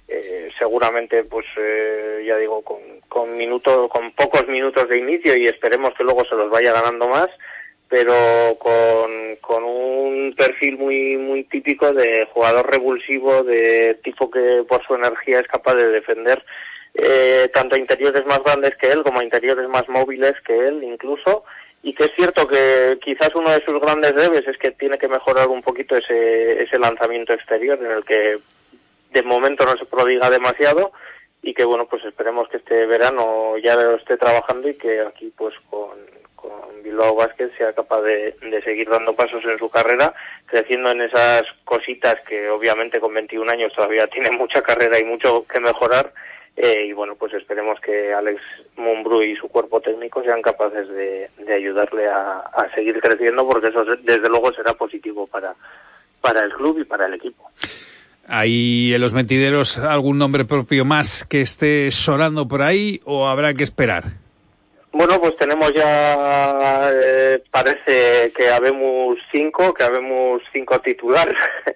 [0.08, 5.48] eh, seguramente, pues eh, ya digo, con, con minutos, con pocos minutos de inicio y
[5.48, 7.30] esperemos que luego se los vaya ganando más,
[7.88, 8.14] pero
[8.60, 14.96] con, con un perfil muy muy típico de jugador revulsivo, de tipo que por su
[14.96, 16.44] energía es capaz de defender
[16.96, 21.44] eh, tanto interiores más grandes que él como interiores más móviles que él incluso.
[21.82, 25.10] Y que es cierto que quizás uno de sus grandes debes es que tiene que
[25.10, 28.38] mejorar un poquito ese, ese lanzamiento exterior en el que
[29.12, 30.92] de momento no se prodiga demasiado
[31.42, 35.32] y que bueno pues esperemos que este verano ya lo esté trabajando y que aquí
[35.38, 35.90] pues con,
[36.36, 40.14] con Bilbao Basket sea capaz de, de seguir dando pasos en su carrera
[40.46, 45.46] creciendo en esas cositas que obviamente con 21 años todavía tiene mucha carrera y mucho
[45.46, 46.14] que mejorar
[46.56, 48.42] eh, y bueno pues esperemos que Alex
[48.78, 53.68] Mumbrú y su cuerpo técnico sean capaces de, de ayudarle a, a seguir creciendo porque
[53.68, 55.54] eso desde luego será positivo para
[56.22, 57.50] para el club y para el equipo.
[58.28, 63.54] ¿Hay en los mentideros algún nombre propio más que esté sonando por ahí o habrá
[63.54, 64.06] que esperar?
[64.94, 71.36] Bueno, pues tenemos ya, eh, parece que habemos cinco, que habemos cinco titulares,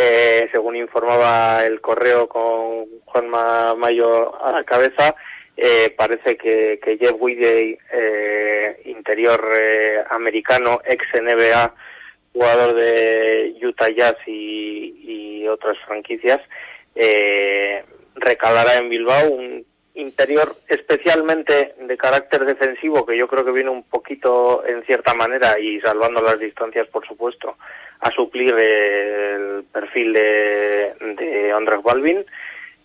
[0.00, 5.16] eh, según informaba el correo con Juanma Mayo a la cabeza,
[5.56, 11.74] eh, parece que, que Jeff Whitey, eh, interior eh, americano, ex NBA,
[12.32, 16.40] jugador de Utah Jazz y, y otras franquicias,
[16.94, 17.84] eh,
[18.14, 23.82] recalará en Bilbao un interior especialmente de carácter defensivo que yo creo que viene un
[23.82, 27.56] poquito en cierta manera y salvando las distancias por supuesto
[28.00, 32.24] a suplir el perfil de, de Andrés Balvin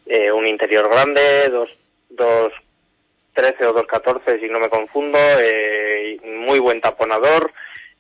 [0.06, 1.70] eh, un interior grande dos,
[2.10, 2.54] dos
[3.34, 7.52] 13 o 2.14 si no me confundo eh, muy buen taponador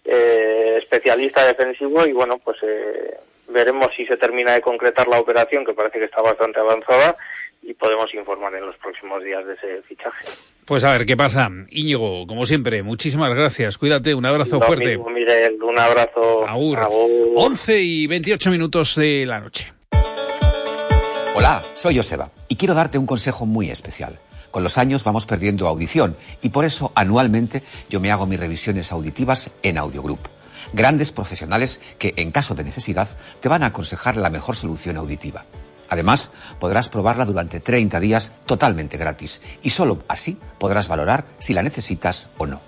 [0.03, 5.65] eh, especialista defensivo y bueno pues eh, veremos si se termina de concretar la operación
[5.65, 7.15] que parece que está bastante avanzada
[7.63, 10.25] y podemos informar en los próximos días de ese fichaje.
[10.65, 11.49] Pues a ver qué pasa.
[11.69, 13.77] Íñigo, como siempre, muchísimas gracias.
[13.77, 14.97] Cuídate, un abrazo Lo fuerte.
[14.97, 16.45] mismo, Miguel, un abrazo.
[16.47, 16.79] Agur.
[16.79, 17.09] Agur.
[17.35, 19.71] 11 y 28 minutos de la noche.
[21.35, 24.19] Hola, soy Joseba y quiero darte un consejo muy especial.
[24.51, 28.91] Con los años vamos perdiendo audición y por eso anualmente yo me hago mis revisiones
[28.91, 30.19] auditivas en Audiogroup.
[30.73, 33.07] Grandes profesionales que en caso de necesidad
[33.39, 35.45] te van a aconsejar la mejor solución auditiva.
[35.93, 41.61] Además, podrás probarla durante 30 días totalmente gratis y solo así podrás valorar si la
[41.61, 42.61] necesitas o no.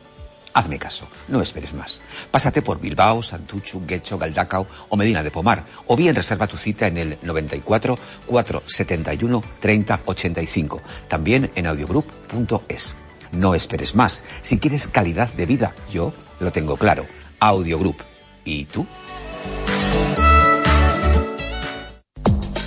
[0.53, 2.03] Hazme caso, no esperes más.
[2.29, 6.85] Pásate por Bilbao, Santuchu, Guecho, Galdacao o Medina de Pomar o bien reserva tu cita
[6.85, 12.95] en el 94 471 30 85, también en audiogroup.es.
[13.31, 14.23] No esperes más.
[14.43, 17.07] Si quieres calidad de vida, yo lo tengo claro.
[17.39, 17.97] Audiogroup.
[18.43, 18.85] ¿Y tú?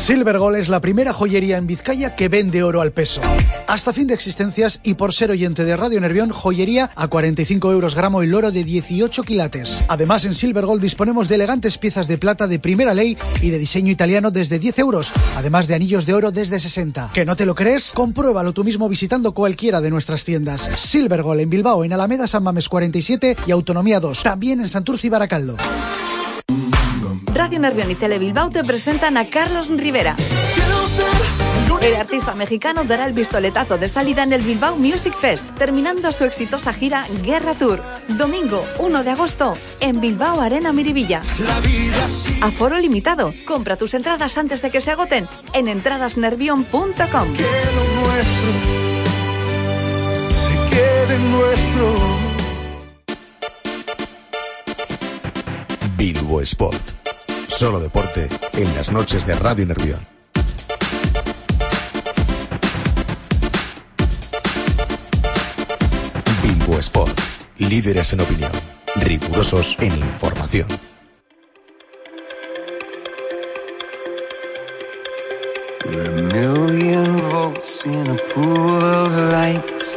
[0.06, 3.20] Silvergol es la primera joyería en Vizcaya que vende oro al peso.
[3.66, 7.96] Hasta fin de existencias y por ser oyente de Radio Nervión, joyería a 45 euros
[7.96, 9.82] gramo el oro de 18 quilates.
[9.88, 13.90] Además, en Silvergold disponemos de elegantes piezas de plata de primera ley y de diseño
[13.90, 17.10] italiano desde 10 euros, además de anillos de oro desde 60.
[17.12, 17.90] ¿Que no te lo crees?
[17.90, 20.70] Compruébalo tú mismo visitando cualquiera de nuestras tiendas.
[20.76, 24.22] Silvergold en Bilbao, en Alameda San Mames 47 y Autonomía 2.
[24.22, 25.56] También en Santurce y Baracaldo.
[27.36, 30.16] Radio Nervión y Tele Bilbao te presentan a Carlos Rivera.
[31.82, 36.24] El artista mexicano dará el pistoletazo de salida en el Bilbao Music Fest, terminando su
[36.24, 37.82] exitosa gira Guerra Tour.
[38.08, 41.20] Domingo 1 de agosto en Bilbao Arena Miribilla.
[42.40, 43.34] Aforo limitado.
[43.46, 45.86] Compra tus entradas antes de que se agoten en nuestro.
[55.98, 56.95] Bilbo Sport.
[57.48, 60.06] Solo deporte en las noches de Radio Nervión.
[66.42, 67.18] Bilbo Sport.
[67.58, 68.52] Líderes en opinión.
[68.96, 70.68] Rigurosos en información.
[75.86, 79.95] A million volts in a pool of light.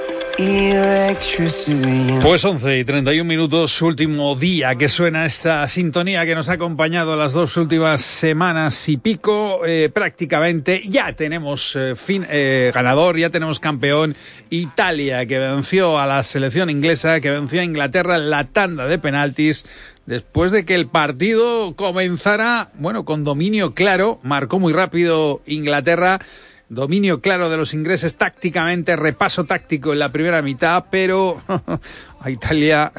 [2.21, 7.17] Pues 11 y 31 minutos, último día que suena esta sintonía que nos ha acompañado
[7.17, 10.81] las dos últimas semanas y pico, eh, prácticamente.
[10.87, 14.15] Ya tenemos eh, fin, eh, ganador, ya tenemos campeón.
[14.49, 18.97] Italia, que venció a la selección inglesa, que venció a Inglaterra en la tanda de
[18.97, 19.65] penaltis.
[20.05, 26.21] Después de que el partido comenzara, bueno, con dominio claro, marcó muy rápido Inglaterra.
[26.69, 31.37] Dominio claro de los ingleses tácticamente, repaso táctico en la primera mitad, pero
[32.21, 32.91] a Italia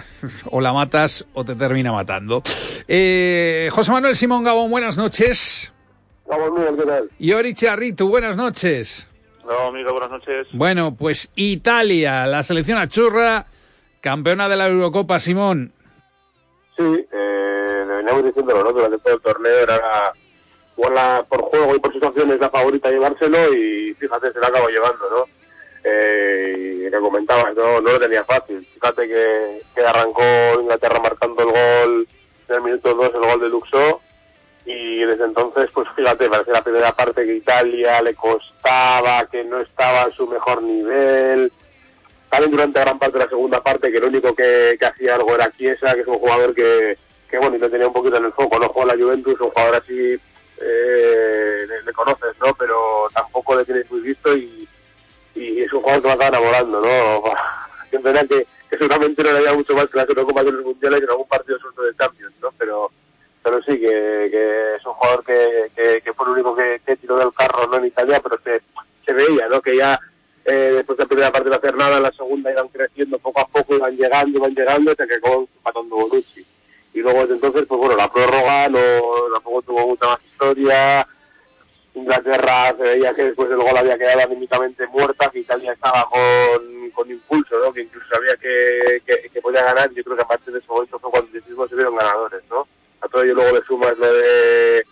[0.46, 2.42] o la matas o te termina matando.
[2.88, 5.72] Eh, José Manuel Simón Gabón, buenas noches.
[6.28, 7.10] Miguel, ¿qué tal?
[7.20, 9.08] Y Ori Charritu, buenas noches.
[9.44, 10.48] No, amigo, buenas noches.
[10.52, 13.46] Bueno, pues Italia, la selección achurra,
[14.00, 15.72] campeona de la Eurocopa, Simón.
[16.76, 18.72] Sí, eh, veníamos diciéndolo, ¿no?
[18.72, 20.12] Durante todo el torneo era
[20.80, 24.68] jugarla por juego y por situaciones la favorita a llevárselo y fíjate, se la acabó
[24.68, 25.24] llevando, ¿no?
[25.84, 28.64] Eh, y que comentabas, no, no lo tenía fácil.
[28.64, 30.22] Fíjate que, que arrancó
[30.58, 32.06] Inglaterra marcando el gol
[32.48, 34.00] en el minuto 2, el gol de Luxo,
[34.64, 39.60] y desde entonces, pues fíjate, parece la primera parte que Italia le costaba, que no
[39.60, 41.52] estaba en su mejor nivel.
[42.30, 45.34] También durante gran parte de la segunda parte, que lo único que, que hacía algo
[45.34, 46.96] era Chiesa, que es un jugador que,
[47.30, 49.50] que bueno, y lo tenía un poquito en el foco, no juega la Juventus, un
[49.50, 50.18] jugador así
[50.60, 52.54] eh, le, conoces, ¿no?
[52.54, 54.68] Pero tampoco le tienes muy visto y,
[55.34, 57.32] y es un jugador que me acaba enamorando, ¿no?
[57.90, 58.46] Es verdad que,
[58.76, 61.28] seguramente no le había mucho más que las Eurocopas de los Mundiales y en algún
[61.28, 62.50] partido suelto de Champions, ¿no?
[62.58, 62.90] Pero
[63.42, 67.66] pero sí, que, es un jugador que, que, fue el único que, tiró del carro,
[67.68, 68.60] no en Italia, pero se,
[69.04, 69.62] se veía, ¿no?
[69.62, 69.98] Que ya
[70.44, 73.40] eh, después de la primera parte no hacer nada, en la segunda iban creciendo poco
[73.40, 76.44] a poco, iban llegando, iban llegando, hasta que acabó empatando Bonucci
[76.92, 78.80] y luego desde entonces, pues bueno, la prórroga no,
[79.32, 81.06] tampoco tuvo mucha más historia.
[81.94, 86.90] Inglaterra se veía que después del gol había quedado anímicamente muerta, que Italia estaba con,
[86.90, 87.72] con impulso, ¿no?
[87.72, 89.90] que incluso sabía que, que, que podía ganar.
[89.92, 92.42] Yo creo que a partir de ese momento fue cuando mismos se vieron ganadores.
[92.50, 92.66] ¿no?
[93.00, 94.84] A todo ello luego le sumas lo de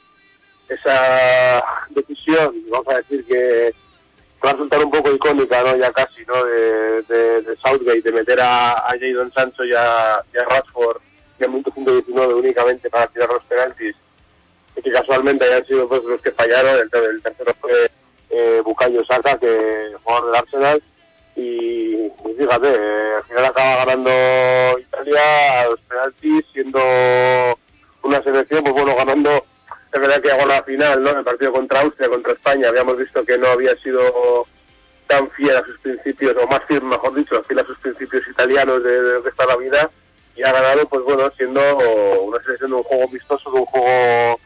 [0.69, 3.73] esa decisión, vamos a decir que
[4.45, 5.77] va a resultar un poco icónica, ¿no?
[5.77, 6.45] Ya casi, ¿no?
[6.45, 11.01] De, de, de Southgate, de meter a, a Jadon Sancho y a, y a Rashford
[11.45, 13.97] el minuto 119 únicamente para tirar los penaltis
[14.79, 16.79] y que casualmente hayan sido pues, los que fallaron.
[16.79, 17.91] El, tercero fue
[18.31, 20.83] eh, Bukayo Saka, que jugador del Arsenal.
[21.37, 26.81] Y, fíjate, eh, al final acaba ganando Italia a los penaltis, siendo
[28.03, 29.45] una selección, pues bueno, ganando.
[29.93, 31.11] Es verdad que hago la final, ¿no?
[31.11, 34.47] El partido contra Austria, contra España, habíamos visto que no había sido
[35.07, 38.85] tan fiel a sus principios, o más fiel, mejor dicho, fiel a sus principios italianos
[38.85, 39.91] de, de lo que está la vida
[40.39, 41.61] y ha ganado, pues bueno, siendo
[42.23, 44.41] una selección de un juego vistoso, de un juego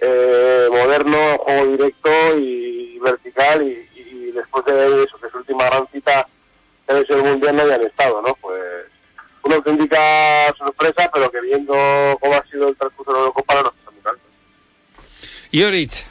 [0.00, 5.64] eh, moderno, un juego directo y vertical y, y después de eso, que su última
[5.64, 6.26] gran cita
[6.86, 8.34] en el Mundial no habían estado, ¿no?
[8.42, 8.62] Pues
[9.42, 11.74] una auténtica sorpresa, pero que viendo
[12.20, 14.20] cómo ha sido el transcurso de la Eurocopa no nos está muy tanto.
[15.50, 16.06] Y Orich.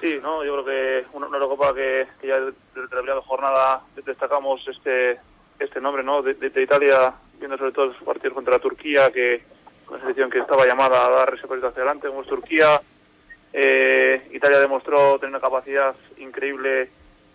[0.00, 3.82] Sí, no, yo creo que una, una Eurocopa que, que ya desde la primera jornada
[4.04, 5.20] destacamos este
[5.60, 6.22] este nombre, ¿no?
[6.22, 9.42] De, de, de Italia viendo sobre todo los partidos contra Turquía, que
[9.88, 12.80] una selección que estaba llamada a dar ese paso hacia adelante, como Turquía.
[13.52, 16.88] Eh, Italia demostró tener una capacidad increíble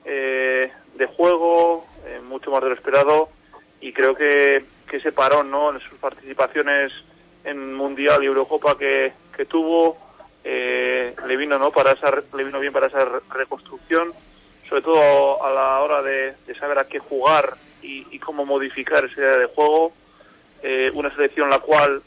[0.06, 3.30] eh, de juego, eh, mucho más de lo esperado,
[3.82, 5.74] y creo que, que ese parón ¿no?
[5.74, 6.94] en sus participaciones
[7.44, 9.98] en Mundial y Eurocopa que, que tuvo
[10.44, 14.12] eh, le vino no para esa le vino bien para esa reconstrucción
[14.68, 17.54] sobre todo a la hora de saber a qué jugar
[17.86, 19.94] y, y, cómo modificar esa idea de juego
[20.64, 22.02] eh, una selección la cual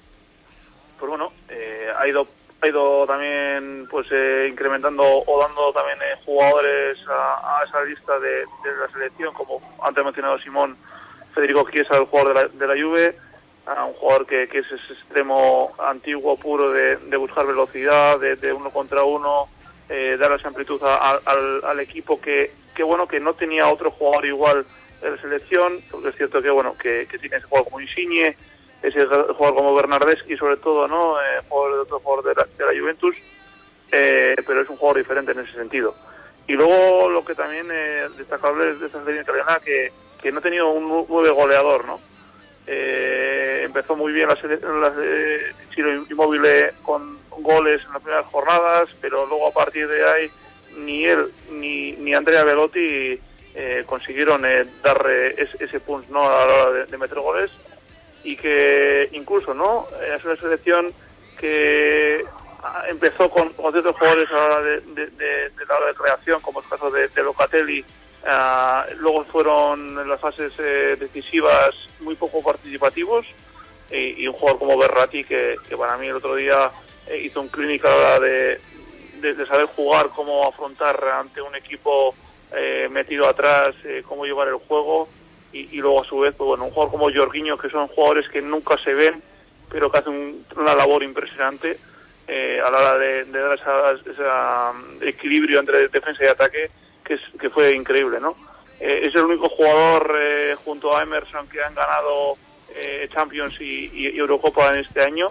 [0.99, 2.27] pues bueno eh, ha ido
[2.61, 8.19] ha ido también pues eh, incrementando o dando también eh, jugadores a, a, esa lista
[8.19, 10.77] de, de, la selección como antes mencionado Simón
[11.35, 13.17] Federico Chiesa el jugador de la, de la Juve
[13.67, 18.53] a un jugador que, que es ese extremo antiguo puro de, buscar velocidad de, de,
[18.53, 19.49] uno contra uno
[19.89, 23.91] eh, dar esa amplitud a, al, al, equipo que, que bueno que no tenía otro
[23.91, 24.67] jugador igual
[25.01, 28.37] de la selección porque es cierto que bueno que, que tiene ese jugador como Insigne
[28.83, 32.25] ese jugador como Bernardeschi sobre todo no eh, jugador de otro jugador
[32.57, 33.17] de la, Juventus
[33.91, 35.95] eh, pero es un jugador diferente en ese sentido.
[36.47, 40.43] Y luego lo que también eh, destacable de esta selección italiana que, que no ha
[40.43, 42.01] tenido un nueve goleador no
[42.71, 46.43] eh, empezó muy bien la, la eh, Chiro Inmóvil
[46.83, 50.31] con goles en las primeras jornadas, pero luego a partir de ahí
[50.77, 53.19] ni él ni, ni Andrea Velotti
[53.55, 56.23] eh, consiguieron eh, dar ese, ese punch ¿no?
[56.23, 57.51] a la hora de, de, meter goles
[58.25, 60.93] y que incluso no es una selección
[61.39, 62.25] que
[62.89, 66.41] empezó con, con ciertos jugadores a la hora de, de, de, la hora de creación,
[66.41, 67.85] como el caso de, Locatelli,
[68.21, 73.25] Uh, luego fueron en las fases eh, decisivas muy poco participativos
[73.93, 76.69] y, y, un jugador como Berratti que, que para mí el otro día
[77.07, 78.61] eh, hizo un clínica a la hora de,
[79.21, 82.13] de, saber jugar, cómo afrontar ante un equipo
[82.57, 85.09] eh, metido atrás, eh, cómo llevar el juego
[85.53, 88.43] y, luego a su vez, pues bueno, un jugador como Jorginho que son jugadores que
[88.43, 89.23] nunca se ven
[89.71, 91.79] pero que hacen un, una labor impresionante
[92.27, 96.71] eh, a la hora de, dar ese um, equilibrio entre defensa y ataque
[97.05, 98.37] que, es, que fue increíble, ¿no?
[98.81, 102.37] Eh, es el único jugador eh, junto a Emerson que han ganado
[102.75, 105.29] eh, Champions y, Eurocopa en este año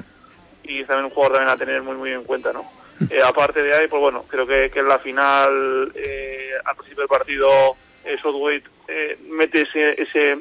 [0.63, 2.65] y también un jugador también a tener muy muy en cuenta, ¿no?
[3.11, 7.03] Eh, aparte de ahí, pues bueno, creo que, que en la final, eh, al principio
[7.03, 8.63] del partido, eh, Southgate
[9.29, 10.39] mete ese, ese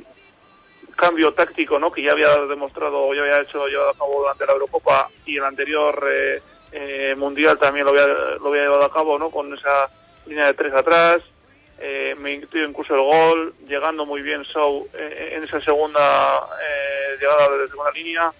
[0.96, 1.92] cambio táctico, ¿no?
[1.92, 5.44] Que ya había demostrado, ya había hecho llevado a cabo durante la Eurocopa y el
[5.44, 6.02] anterior
[7.16, 9.30] mundial también lo había, lo había llevado a cabo, ¿no?
[9.30, 9.90] Con esa
[10.26, 11.22] línea de tres atrás,
[11.78, 17.50] eh, me incluyo incluso el gol, llegando muy bien eh, en esa segunda eh, llegada
[17.59, 18.32] de segunda línea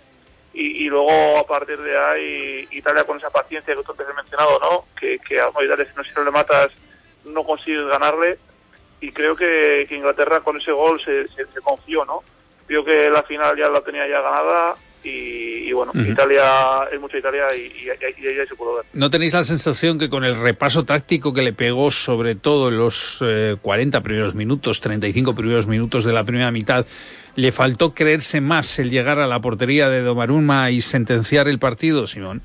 [0.57, 4.17] y, y, luego a partir de ahí Italia con esa paciencia que tú antes has
[4.17, 4.85] mencionado, ¿no?
[4.99, 6.73] Que, que a Italia si no, si no le matas
[7.27, 8.39] no consigues ganarle
[9.01, 12.23] y creo que, que Inglaterra con ese gol se, se, se confió, ¿no?
[12.67, 16.13] Vio que la final ya la tenía ya ganada y, y, bueno, uh -huh.
[16.13, 18.87] Italia es mucha Italia y, ahí se pudo ver.
[18.95, 22.79] ¿No tenéis la sensación que con el repaso táctico que le pegó sobre todo en
[22.79, 26.87] los eh, 40 primeros minutos, 35 primeros minutos de la primera mitad,
[27.37, 32.07] le faltó creerse más el llegar a la portería de Domaruma y sentenciar el partido,
[32.07, 32.43] Simón?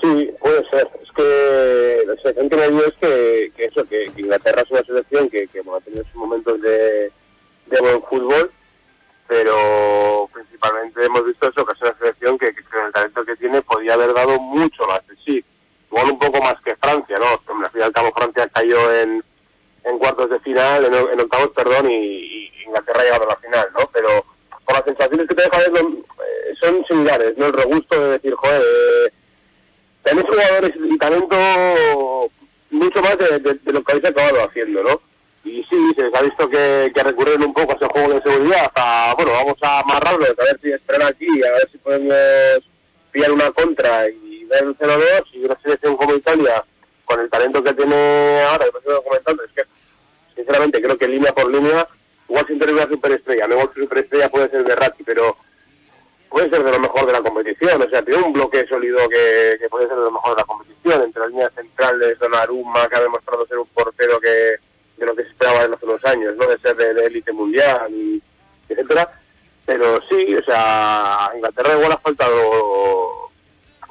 [0.00, 0.88] Sí, puede ser.
[1.00, 5.30] Es que la sensación que me dio es que, eso, que, Inglaterra es una selección
[5.30, 7.12] que, que bueno, ha tenido sus momentos de,
[7.80, 8.50] buen fútbol,
[9.28, 13.62] pero principalmente hemos visto eso, que es una selección que, con el talento que tiene
[13.62, 15.44] podía haber dado mucho más de sí.
[15.90, 17.26] Igual un poco más que Francia, ¿no?
[17.26, 19.22] Al fin y al cabo Francia cayó en,
[19.84, 22.31] en cuartos de final, en, octavos, perdón, y,
[22.82, 23.90] Inglaterra ha llegado a la final, ¿no?
[23.92, 24.24] Pero
[24.64, 27.46] por las sensaciones que te deja ver eh, son similares, ¿no?
[27.46, 29.12] El regusto de decir, joder, eh,
[30.02, 32.30] tenéis jugadores y talento
[32.70, 35.00] mucho más de, de, de lo que habéis acabado haciendo, ¿no?
[35.44, 38.22] y sí, se les ha visto que, que recurren un poco a ese juego de
[38.22, 42.70] seguridad hasta, bueno, vamos a amarrarlo, a ver si esperan aquí, a ver si podemos
[43.10, 46.64] pillar una contra y dar un 0-2 y una selección como Italia,
[47.04, 49.62] con el talento que tiene ahora, que estoy comentando, es que,
[50.36, 51.88] sinceramente, creo que línea por línea,
[52.28, 55.36] igual sin tener una superestrella, no igual que superestrella puede ser de Ratti, pero
[56.30, 59.56] puede ser de lo mejor de la competición, o sea, tiene un bloque sólido que,
[59.58, 62.96] que puede ser de lo mejor de la competición, entre las líneas centrales, Donnarumma, que
[62.96, 64.56] ha demostrado ser un portero que
[65.02, 66.46] de lo que se esperaba en hace unos años, ¿no?
[66.46, 68.22] De ser de élite mundial y
[68.68, 69.10] etcétera.
[69.66, 73.30] Pero sí, o sea, a Inglaterra igual ha faltado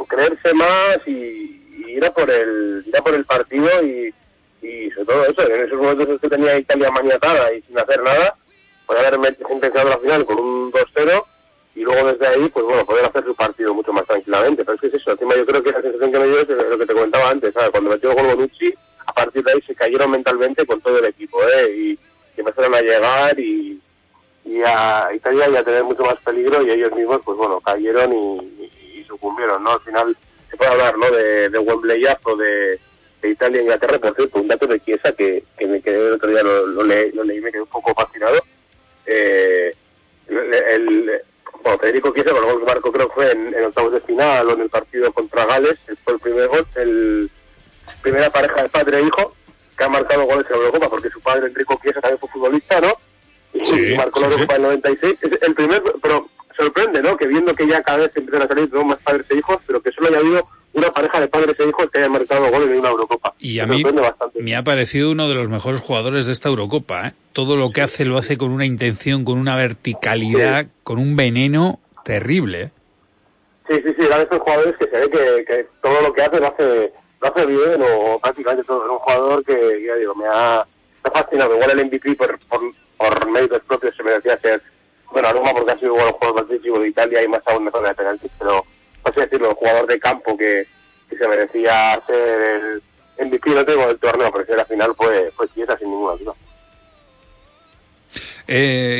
[0.08, 4.14] creerse más y, y ir a por el, ir a por el partido y,
[4.62, 8.02] y sobre todo eso, en esos momentos en que tenía Italia maniatada y sin hacer
[8.02, 8.36] nada,
[8.86, 11.24] poder haber intentado la final con un 2-0
[11.76, 14.66] y luego desde ahí, pues bueno, poder hacer su partido mucho más tranquilamente.
[14.66, 16.50] Pero es que es eso, encima yo creo que la sensación que me dio es
[16.50, 17.70] lo que te comentaba antes, ¿sabes?
[17.70, 18.74] Cuando metió el gol Bonucci,
[19.06, 21.72] a partir de ahí se cayeron mentalmente con todo el equipo, ¿eh?
[21.76, 22.00] Y, y
[22.39, 23.82] empezaron llegar y,
[24.46, 27.60] y, y a Italia iba a tener mucho más peligro y ellos mismos, pues bueno,
[27.62, 29.72] cayeron y, sucumbieron, ¿no?
[29.72, 30.16] Al final
[30.50, 31.12] se puede hablar, ¿no?
[31.12, 32.80] De, de Wembley o de,
[33.22, 36.14] de Italia e Inglaterra, por cierto, un dato de Chiesa que, que me quedé el
[36.14, 38.42] otro día, lo, lo, lo leí y me quedé un poco fascinado.
[39.06, 39.76] Eh,
[40.28, 41.12] el,
[41.62, 44.54] bueno, Federico Chiesa, el gol que creo que fue en, en, octavos de final o
[44.54, 47.30] en el partido contra Gales, fue el primer gol, el
[48.02, 49.36] primera pareja de padre e hijo
[49.82, 52.94] que ha marcado goles en Europa, porque su padre Enrico Chiesa también fue futbolista, ¿no?
[53.52, 55.18] Y sí, marcó la sí, Europa en el 96.
[55.24, 57.18] Es el primer, pero sorprende, ¿no?
[57.18, 59.92] Que viendo que ya cada vez empiezan a salir más padres e hijos, pero que
[59.92, 62.90] solo haya habido una pareja de padres e hijos que haya marcado goles en una
[62.90, 63.34] Eurocopa.
[63.40, 63.84] Y a mí
[64.40, 67.08] me ha parecido uno de los mejores jugadores de esta Eurocopa.
[67.08, 67.14] ¿eh?
[67.34, 70.72] Todo lo que hace lo hace con una intención, con una verticalidad, sí.
[70.84, 72.62] con un veneno terrible.
[72.62, 72.72] ¿eh?
[73.68, 76.22] Sí, sí, sí, era de esos jugadores que se ve que, que, todo lo que
[76.22, 78.84] hace lo hace, lo hace bien o prácticamente todo.
[78.84, 80.66] Es un jugador que, ya digo, me ha,
[81.04, 81.56] me ha fascinado.
[81.56, 82.62] Igual el MVP por, por,
[82.98, 84.62] por méritos propios se merecía ser,
[85.12, 87.66] bueno, Aruma porque ha sido igual un jugador más decisivo de Italia y más aún
[87.66, 88.66] mejor de penaltis, pero
[89.04, 90.66] así decirlo, el jugador de campo que,
[91.10, 92.82] que se merecía ser
[93.18, 96.16] el MVP, no tengo del torneo, pero si la final fue, fue Chiesa sin ninguna
[96.16, 96.34] duda.
[98.48, 99.00] Eh.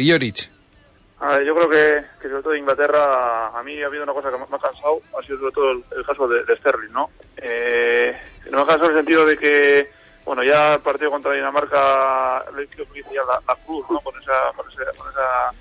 [1.22, 4.38] A yo creo que, que, sobre todo Inglaterra, a mí ha habido una cosa que
[4.40, 7.12] me ha cansado, ha sido sobre todo el, caso de, Sterling, ¿no?
[7.38, 8.20] Eh,
[8.50, 9.88] me ha cansado en el sentido de que,
[10.26, 14.00] bueno, ya el partido contra Dinamarca, le hizo ya la, cruz, ¿no?
[14.00, 15.54] Con esa, con ese, con esa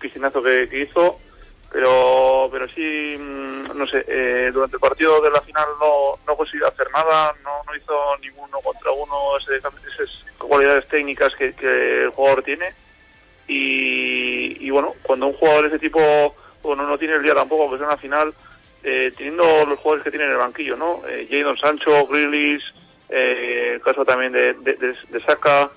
[0.00, 1.18] piscinazo que, hizo
[1.70, 6.66] pero pero sí no sé eh, durante el partido de la final no no consiguió
[6.68, 11.54] hacer nada no no hizo ninguno contra uno ese, esas cualidades técnicas que
[12.04, 12.74] el jugador tiene
[13.48, 16.00] y, y, bueno cuando un jugador de ese tipo
[16.62, 18.32] bueno no tiene el día tampoco que es una final
[18.82, 22.62] eh, teniendo los jugadores que tiene en el banquillo no eh, Jadon Sancho Grealish
[23.08, 25.70] eh, el caso también de, de, de, de Saka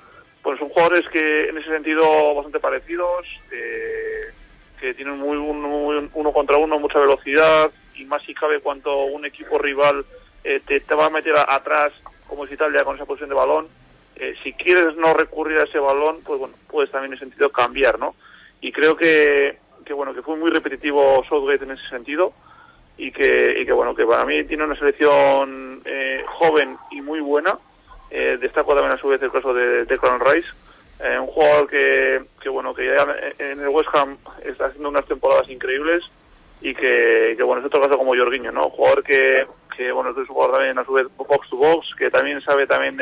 [0.45, 4.25] pues son jugadores que en ese sentido bastante parecidos eh,
[4.79, 9.25] que tienen muy, muy, uno contra uno, mucha velocidad y más si cabe cuando un
[9.25, 10.05] equipo rival
[10.43, 11.93] eh, te, te, va a meter atrás,
[12.27, 13.67] como es Italia, con esa posición de balón.
[14.17, 17.49] Eh, si quieres no recurrir a ese balón, pues bueno, puedes también en ese sentido
[17.49, 18.15] cambiar, ¿no?
[18.61, 22.33] Y creo que, que bueno, que fue muy repetitivo Southgate en ese sentido
[22.97, 27.19] y que, y que bueno, que para mí tiene una selección eh, joven y muy
[27.19, 27.57] buena.
[28.11, 30.49] Eh, destaco también a su vez el caso de Declan Rice,
[31.03, 33.05] eh, un jugador que, que bueno que ya
[33.39, 36.03] en el West Ham está haciendo unas temporadas increíbles
[36.61, 39.45] y que, que bueno es otro caso como Jorginho no jugador que,
[39.75, 42.65] que bueno es un jugador también a su vez box to box que también sabe
[42.65, 42.97] también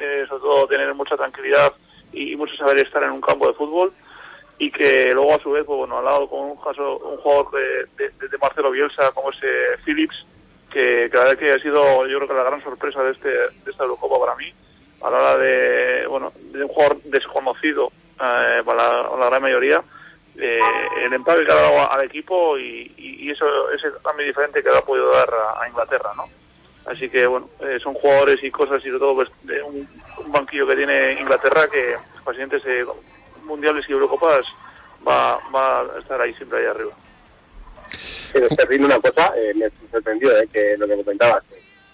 [0.00, 1.72] eh, eh, sobre todo tener mucha tranquilidad
[2.12, 3.92] y, mucho saber estar en un campo de fútbol
[4.58, 7.50] y que luego a su vez pues bueno al lado con un caso un jugador
[7.50, 9.48] de, de, de Marcelo Bielsa como ese
[9.84, 10.24] Phillips
[10.70, 13.28] que, que la verdad que ha sido yo creo que la gran sorpresa de este
[13.30, 14.52] de esta Eurocopa para mí
[15.04, 19.82] a la hora de, bueno, de un jugador desconocido eh, para la, gran mayoría,
[20.36, 20.60] eh,
[21.02, 24.78] el empaque que ha dado al equipo y, y, eso ese cambio diferente que le
[24.78, 25.28] ha podido dar
[25.60, 26.24] a Inglaterra, ¿no?
[26.86, 29.88] Así que, bueno, eh, son jugadores y cosas y sobre todo pues, de un,
[30.26, 32.84] banquillo que tiene Inglaterra que para siguientes eh,
[33.44, 34.46] mundiales y Eurocopas
[35.06, 36.92] va, va a estar ahí siempre ahí arriba.
[38.32, 41.44] Pero Sterling, una cosa, eh, me sorprendió, eh, que lo que comentabas,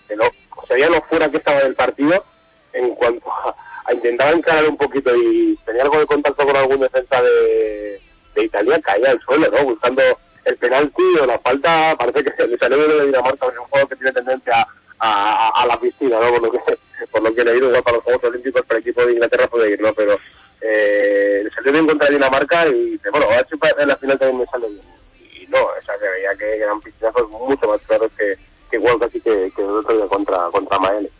[0.08, 0.24] que, no,
[0.56, 2.24] o sea, ya no fuera que estaba del partido,
[2.72, 6.80] en cuanto a, a intentar encarar un poquito y tenía algo de contacto con algún
[6.80, 8.00] defensa de,
[8.34, 9.64] de Italia, caía al suelo, ¿no?
[9.64, 10.02] Buscando
[10.44, 13.96] el penalti o la falta, parece que le salió de Dinamarca, es un juego que
[13.96, 14.66] tiene tendencia
[15.00, 16.30] a, a, la piscina, ¿no?
[16.30, 16.58] Por lo que,
[17.10, 19.72] por lo que he ido para los Juegos Olímpicos, para el equipo de Inglaterra puede
[19.72, 19.92] ir, ¿no?
[19.94, 20.18] Pero
[20.60, 23.46] eh, salió bien contra Dinamarca y, bueno, a ver
[23.78, 24.84] en la final también me sale bien.
[25.18, 28.36] Y no, o sea, que veía que eran piscinazos mucho más claros que,
[28.70, 31.10] que igual casi que, que el otro día contra, contra Maele.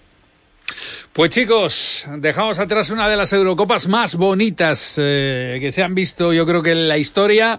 [1.12, 6.32] Pues chicos, dejamos atrás una de las Eurocopas más bonitas eh, que se han visto
[6.32, 7.58] yo creo que en la historia.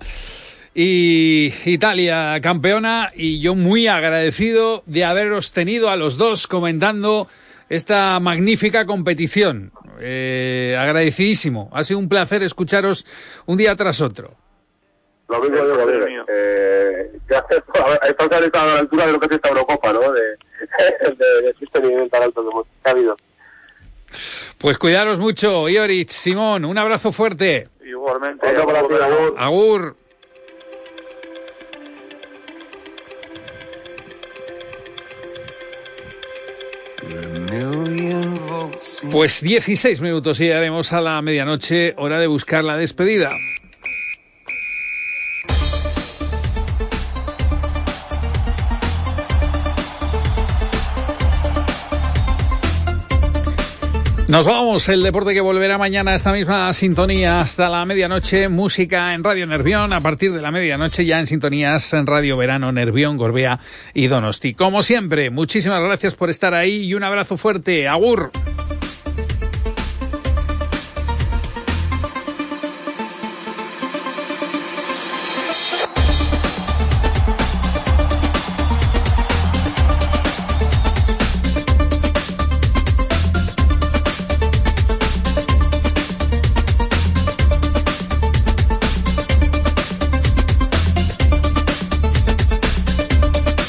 [0.73, 7.27] Y Italia campeona y yo muy agradecido de haberos tenido a los dos comentando
[7.67, 9.71] esta magnífica competición.
[9.99, 11.69] Eh, agradecidísimo.
[11.73, 13.05] Ha sido un placer escucharos
[13.45, 14.31] un día tras otro.
[15.27, 16.25] Lo mismo digo, Gabriel.
[16.27, 17.45] Eh, estar
[18.53, 20.11] a la altura de lo que es esta Eurocopa, ¿no?
[20.11, 20.21] De,
[21.17, 23.17] de, de sostenimiento tan alto que hemos habido.
[24.57, 27.67] Pues cuidaros mucho, Iorich, Simón, un abrazo fuerte.
[27.83, 28.47] Igualmente.
[28.47, 29.35] Agur.
[29.37, 29.95] Agur.
[39.11, 43.31] Pues 16 minutos y haremos a la medianoche, hora de buscar la despedida.
[54.31, 59.13] Nos vamos, el deporte que volverá mañana a esta misma sintonía hasta la medianoche, música
[59.13, 63.17] en Radio Nervión, a partir de la medianoche ya en sintonías en Radio Verano, Nervión,
[63.17, 63.59] Gorbea
[63.93, 64.53] y Donosti.
[64.53, 67.89] Como siempre, muchísimas gracias por estar ahí y un abrazo fuerte.
[67.89, 68.31] Agur.